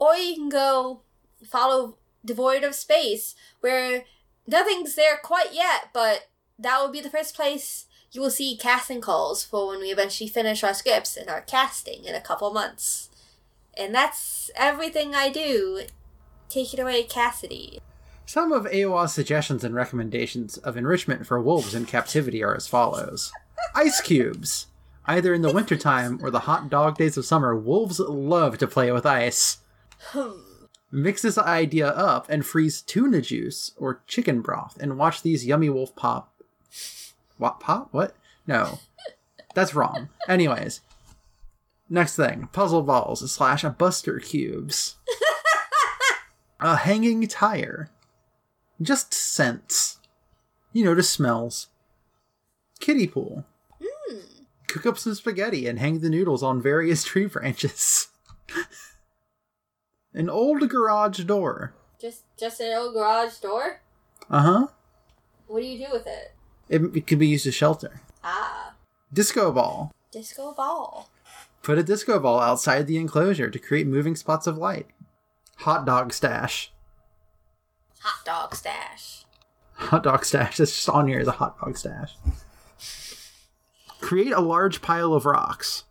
Or 0.00 0.16
you 0.16 0.34
can 0.34 0.48
go 0.48 1.02
follow 1.44 1.96
Devoid 2.28 2.62
of 2.62 2.76
Space, 2.76 3.34
where 3.60 4.04
nothing's 4.46 4.94
there 4.94 5.16
quite 5.16 5.52
yet, 5.52 5.88
but 5.92 6.28
that 6.58 6.80
will 6.80 6.92
be 6.92 7.00
the 7.00 7.10
first 7.10 7.34
place 7.34 7.86
you 8.12 8.20
will 8.20 8.30
see 8.30 8.56
casting 8.56 9.00
calls 9.00 9.44
for 9.44 9.68
when 9.68 9.80
we 9.80 9.90
eventually 9.90 10.28
finish 10.28 10.62
our 10.62 10.74
scripts 10.74 11.16
and 11.16 11.28
our 11.28 11.40
casting 11.40 12.04
in 12.04 12.14
a 12.14 12.20
couple 12.20 12.52
months. 12.52 13.10
And 13.76 13.94
that's 13.94 14.50
everything 14.56 15.14
I 15.14 15.28
do. 15.28 15.82
Take 16.48 16.72
it 16.72 16.80
away, 16.80 17.02
Cassidy. 17.02 17.80
Some 18.26 18.52
of 18.52 18.64
AOA's 18.64 19.12
suggestions 19.12 19.64
and 19.64 19.74
recommendations 19.74 20.58
of 20.58 20.76
enrichment 20.76 21.26
for 21.26 21.40
wolves 21.40 21.74
in 21.74 21.86
captivity 21.86 22.42
are 22.42 22.54
as 22.54 22.66
follows 22.66 23.32
Ice 23.74 24.00
cubes. 24.00 24.66
Either 25.06 25.32
in 25.32 25.42
the 25.42 25.52
wintertime 25.52 26.18
or 26.22 26.30
the 26.30 26.40
hot 26.40 26.68
dog 26.68 26.98
days 26.98 27.16
of 27.16 27.24
summer, 27.24 27.56
wolves 27.56 27.98
love 27.98 28.58
to 28.58 28.66
play 28.66 28.92
with 28.92 29.06
ice. 29.06 29.58
Hmm. 29.98 30.47
Mix 30.90 31.22
this 31.22 31.36
idea 31.36 31.88
up 31.88 32.26
and 32.30 32.46
freeze 32.46 32.80
tuna 32.80 33.20
juice 33.20 33.72
or 33.76 34.02
chicken 34.06 34.40
broth 34.40 34.78
and 34.80 34.96
watch 34.98 35.22
these 35.22 35.46
yummy 35.46 35.68
wolf 35.68 35.94
pop. 35.94 36.32
What 37.36 37.60
pop? 37.60 37.88
What? 37.92 38.14
No. 38.46 38.78
That's 39.54 39.74
wrong. 39.74 40.08
Anyways. 40.26 40.80
Next 41.90 42.16
thing 42.16 42.48
puzzle 42.52 42.82
balls 42.82 43.30
slash 43.30 43.64
buster 43.76 44.18
cubes. 44.18 44.96
a 46.60 46.76
hanging 46.76 47.26
tire. 47.26 47.90
Just 48.80 49.12
scents. 49.12 49.98
You 50.72 50.84
know, 50.84 50.94
just 50.94 51.12
smells. 51.12 51.68
Kiddie 52.80 53.06
pool. 53.08 53.44
Hmm. 53.82 54.18
Cook 54.68 54.86
up 54.86 54.98
some 54.98 55.14
spaghetti 55.14 55.66
and 55.66 55.78
hang 55.78 56.00
the 56.00 56.10
noodles 56.10 56.42
on 56.42 56.62
various 56.62 57.04
tree 57.04 57.26
branches. 57.26 58.08
An 60.14 60.28
old 60.30 60.68
garage 60.68 61.20
door. 61.24 61.74
Just 62.00 62.22
just 62.38 62.60
an 62.60 62.76
old 62.76 62.94
garage 62.94 63.36
door? 63.38 63.80
Uh 64.30 64.42
huh. 64.42 64.66
What 65.46 65.60
do 65.60 65.66
you 65.66 65.86
do 65.86 65.92
with 65.92 66.06
it? 66.06 66.34
It, 66.68 66.82
it 66.96 67.06
could 67.06 67.18
be 67.18 67.26
used 67.26 67.46
as 67.46 67.54
shelter. 67.54 68.00
Ah, 68.22 68.74
Disco 69.12 69.50
ball. 69.52 69.92
disco 70.12 70.52
ball. 70.52 71.08
Put 71.62 71.78
a 71.78 71.82
disco 71.82 72.18
ball 72.18 72.40
outside 72.40 72.86
the 72.86 72.98
enclosure 72.98 73.50
to 73.50 73.58
create 73.58 73.86
moving 73.86 74.16
spots 74.16 74.46
of 74.46 74.58
light. 74.58 74.86
Hot 75.58 75.84
dog 75.86 76.12
stash. 76.12 76.72
Hot 78.00 78.24
dog 78.24 78.54
stash. 78.54 79.24
Hot 79.74 80.02
dog 80.02 80.24
stash. 80.24 80.60
It's 80.60 80.74
just 80.74 80.88
on 80.88 81.08
here 81.08 81.20
as 81.20 81.26
a 81.28 81.32
hot 81.32 81.58
dog 81.60 81.76
stash. 81.76 82.14
Create 84.00 84.32
a 84.32 84.40
large 84.40 84.80
pile 84.80 85.12
of 85.14 85.26
rocks. 85.26 85.84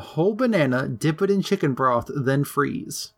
Whole 0.00 0.34
banana, 0.34 0.88
dip 0.88 1.22
it 1.22 1.30
in 1.30 1.42
chicken 1.42 1.74
broth, 1.74 2.10
then 2.14 2.44
freeze. 2.44 3.12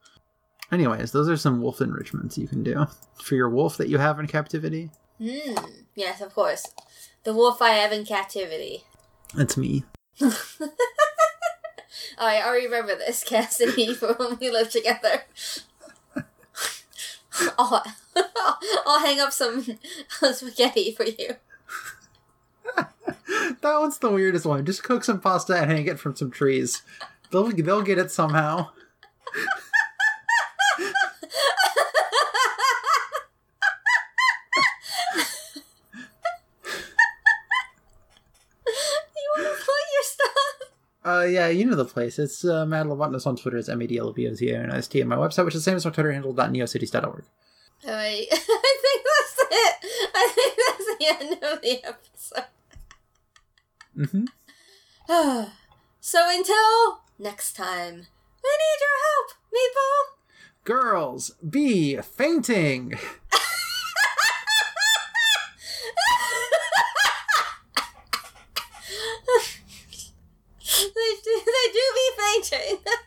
Anyways, 0.71 1.13
those 1.13 1.29
are 1.29 1.37
some 1.37 1.61
wolf 1.61 1.81
enrichments 1.81 2.39
you 2.39 2.49
can 2.49 2.63
do 2.63 2.87
for 3.23 3.35
your 3.35 3.51
wolf 3.51 3.77
that 3.77 3.89
you 3.89 3.99
have 3.99 4.19
in 4.19 4.27
captivity. 4.27 4.91
Hmm. 5.19 5.55
Yes, 5.95 6.21
of 6.21 6.35
course. 6.35 6.67
The 7.25 7.35
wolf 7.35 7.63
I 7.63 7.71
have 7.71 7.93
in 7.93 8.05
captivity. 8.05 8.85
That's 9.35 9.57
me. 9.57 9.85
I, 12.19 12.43
already 12.43 12.67
remember 12.67 12.97
this, 12.97 13.25
Cassidy, 13.29 13.95
from 13.95 14.15
when 14.17 14.39
we 14.41 14.51
lived 14.51 14.73
together. 14.73 15.25
I'll, 17.59 17.85
I'll 18.87 19.01
hang 19.01 19.21
up 19.21 19.33
some 19.33 19.79
spaghetti 20.33 20.93
for 20.93 21.05
you. 21.05 21.37
that 23.61 23.79
one's 23.79 23.99
the 23.99 24.11
weirdest 24.11 24.47
one. 24.47 24.65
Just 24.65 24.83
cook 24.83 25.05
some 25.05 25.21
pasta 25.21 25.57
and 25.57 25.71
hang 25.71 25.87
it 25.87 25.99
from 25.99 26.17
some 26.17 26.31
trees. 26.31 26.83
They'll 27.31 27.51
they'll 27.51 27.83
get 27.83 27.99
it 27.99 28.11
somehow. 28.11 28.71
You 29.35 29.47
want 39.37 39.47
to 39.47 39.55
plug 39.65 39.87
your 39.93 40.03
stuff? 40.03 40.69
Uh, 41.05 41.25
yeah, 41.27 41.49
you 41.49 41.65
know 41.65 41.75
the 41.77 41.85
place. 41.85 42.19
It's 42.19 42.45
uh, 42.45 42.67
Mad 42.67 42.87
on 42.87 43.37
Twitter. 43.37 43.57
It's 43.57 43.69
M 43.69 43.81
A 43.81 43.87
D 43.87 43.99
L 43.99 44.09
O 44.09 44.13
B 44.13 44.29
O 44.29 44.35
T 44.35 44.51
A 44.51 44.59
N 44.59 44.71
S 44.71 44.89
T. 44.89 45.01
And 45.01 45.09
my 45.09 45.17
website, 45.17 45.45
which 45.45 45.55
is 45.55 45.65
the 45.65 45.71
same 45.71 45.77
as 45.77 45.85
my 45.85 45.91
Twitter 45.91 46.13
handle, 46.13 46.35
.neocities.org. 46.35 47.25
Alright, 47.85 48.27
I 48.33 48.77
think 48.83 49.05
that's 49.05 49.39
it. 49.51 49.75
I 50.15 50.29
think 50.35 50.55
that's 50.67 50.87
the 50.99 51.07
end 51.25 51.33
of 51.43 51.61
the 51.63 51.85
episode. 51.85 52.45
Mm-hmm. 53.97 54.25
so 56.01 56.31
until 56.31 57.01
next 57.19 57.55
time, 57.55 58.07
we 58.43 58.51
need 58.59 58.79
your 58.81 58.99
help, 59.07 59.29
Mepple. 59.53 60.03
Girls, 60.65 61.33
be 61.49 61.97
fainting. 61.97 62.91
they 70.95 71.11
do, 71.23 71.41
they 71.45 71.67
do 71.73 71.85
be 71.95 72.09
fainting. 72.19 72.79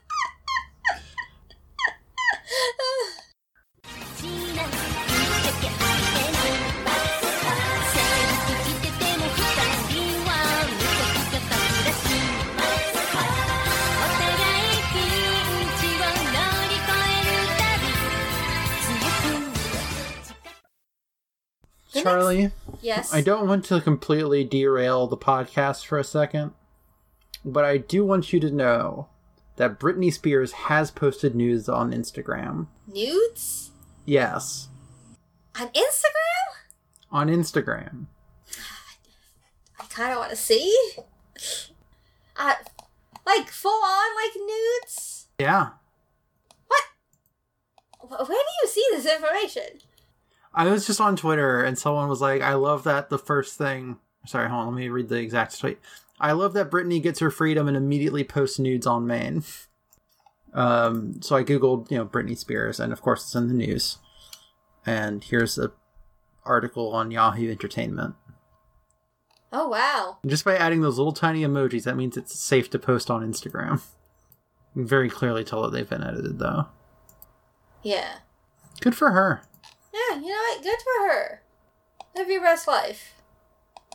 yes. 22.85 23.13
I 23.13 23.21
don't 23.21 23.47
want 23.47 23.65
to 23.65 23.81
completely 23.81 24.43
derail 24.43 25.07
the 25.07 25.17
podcast 25.17 25.85
for 25.85 25.97
a 25.97 26.03
second, 26.03 26.51
but 27.43 27.65
I 27.65 27.77
do 27.77 28.05
want 28.05 28.31
you 28.31 28.39
to 28.39 28.51
know 28.51 29.07
that 29.57 29.79
Britney 29.79 30.11
Spears 30.13 30.51
has 30.51 30.91
posted 30.91 31.33
news 31.35 31.67
on 31.69 31.91
Instagram. 31.91 32.67
Nudes 32.87 33.71
Yes, 34.05 34.67
on 35.59 35.67
Instagram. 35.69 36.47
on 37.11 37.27
Instagram. 37.29 38.05
I 39.79 39.83
kind 39.89 40.11
of 40.11 40.19
want 40.19 40.29
to 40.31 40.35
see. 40.35 40.75
Uh, 42.37 42.53
like 43.25 43.47
full 43.49 43.71
on 43.83 44.15
like 44.15 44.35
nudes. 44.35 45.27
Yeah. 45.39 45.69
Wh- 46.69 48.09
Where 48.11 48.27
do 48.27 48.33
you 48.61 48.67
see 48.67 48.85
this 48.91 49.05
information? 49.05 49.79
I 50.55 50.65
was 50.67 50.87
just 50.87 51.01
on 51.01 51.15
Twitter 51.15 51.61
and 51.61 51.77
someone 51.77 52.07
was 52.07 52.21
like, 52.21 52.41
I 52.41 52.53
love 52.53 52.83
that 52.85 53.09
the 53.09 53.19
first 53.19 53.57
thing. 53.57 53.97
Sorry, 54.25 54.49
hold 54.49 54.61
on, 54.61 54.73
let 54.73 54.79
me 54.79 54.89
read 54.89 55.09
the 55.09 55.17
exact 55.19 55.59
tweet. 55.59 55.79
I 56.19 56.31
love 56.31 56.53
that 56.53 56.71
Britney 56.71 57.03
gets 57.03 57.19
her 57.19 57.29
freedom 57.29 57.67
and 57.67 57.75
immediately 57.75 58.23
posts 58.23 58.57
nudes 58.57 58.87
on 58.87 59.05
main. 59.05 59.43
Um, 60.53 61.21
so 61.21 61.35
I 61.35 61.43
googled, 61.43 61.91
you 61.91 61.97
know, 61.97 62.05
Britney 62.05 62.37
Spears, 62.37 62.79
and 62.79 62.93
of 62.93 63.01
course 63.01 63.23
it's 63.25 63.35
in 63.35 63.49
the 63.49 63.53
news. 63.53 63.97
And 64.85 65.23
here's 65.23 65.57
a 65.57 65.73
article 66.45 66.93
on 66.93 67.11
Yahoo 67.11 67.51
Entertainment. 67.51 68.15
Oh 69.51 69.67
wow. 69.67 70.17
And 70.21 70.29
just 70.29 70.45
by 70.45 70.55
adding 70.55 70.81
those 70.81 70.97
little 70.97 71.13
tiny 71.13 71.41
emojis, 71.41 71.83
that 71.83 71.97
means 71.97 72.15
it's 72.15 72.39
safe 72.39 72.69
to 72.69 72.79
post 72.79 73.11
on 73.11 73.29
Instagram. 73.29 73.81
You 74.73 74.81
can 74.81 74.87
very 74.87 75.09
clearly 75.09 75.43
tell 75.43 75.63
that 75.63 75.71
they've 75.71 75.89
been 75.89 76.03
edited, 76.03 76.39
though. 76.39 76.67
Yeah. 77.83 78.19
Good 78.81 78.95
for 78.95 79.11
her. 79.11 79.41
Yeah. 79.95 80.19
You 80.19 80.27
know 80.27 80.35
what? 80.49 80.63
Good 80.63 80.79
for 80.81 81.07
her. 81.07 81.41
Live 82.15 82.29
your 82.29 82.41
best 82.41 82.67
life. 82.67 83.13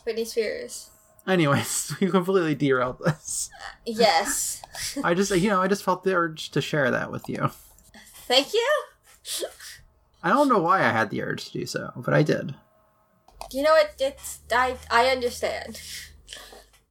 Britney 0.05 0.25
Spears. 0.25 0.89
Anyways, 1.27 1.93
we 2.01 2.09
completely 2.09 2.55
derailed 2.55 2.99
this. 2.99 3.49
Uh, 3.55 3.65
yes. 3.85 4.61
I 5.03 5.13
just, 5.13 5.31
you 5.31 5.49
know, 5.49 5.61
I 5.61 5.67
just 5.67 5.83
felt 5.83 6.03
the 6.03 6.15
urge 6.15 6.49
to 6.51 6.61
share 6.61 6.89
that 6.91 7.11
with 7.11 7.29
you. 7.29 7.51
Thank 8.27 8.53
you. 8.53 8.67
I 10.23 10.29
don't 10.29 10.49
know 10.49 10.59
why 10.59 10.79
I 10.79 10.89
had 10.89 11.09
the 11.09 11.21
urge 11.21 11.45
to 11.45 11.59
do 11.59 11.65
so, 11.65 11.91
but 11.95 12.13
I 12.13 12.23
did. 12.23 12.55
You 13.51 13.63
know 13.63 13.71
what? 13.71 13.95
It's 13.99 14.39
I 14.51 14.77
I 14.89 15.07
understand. 15.07 15.81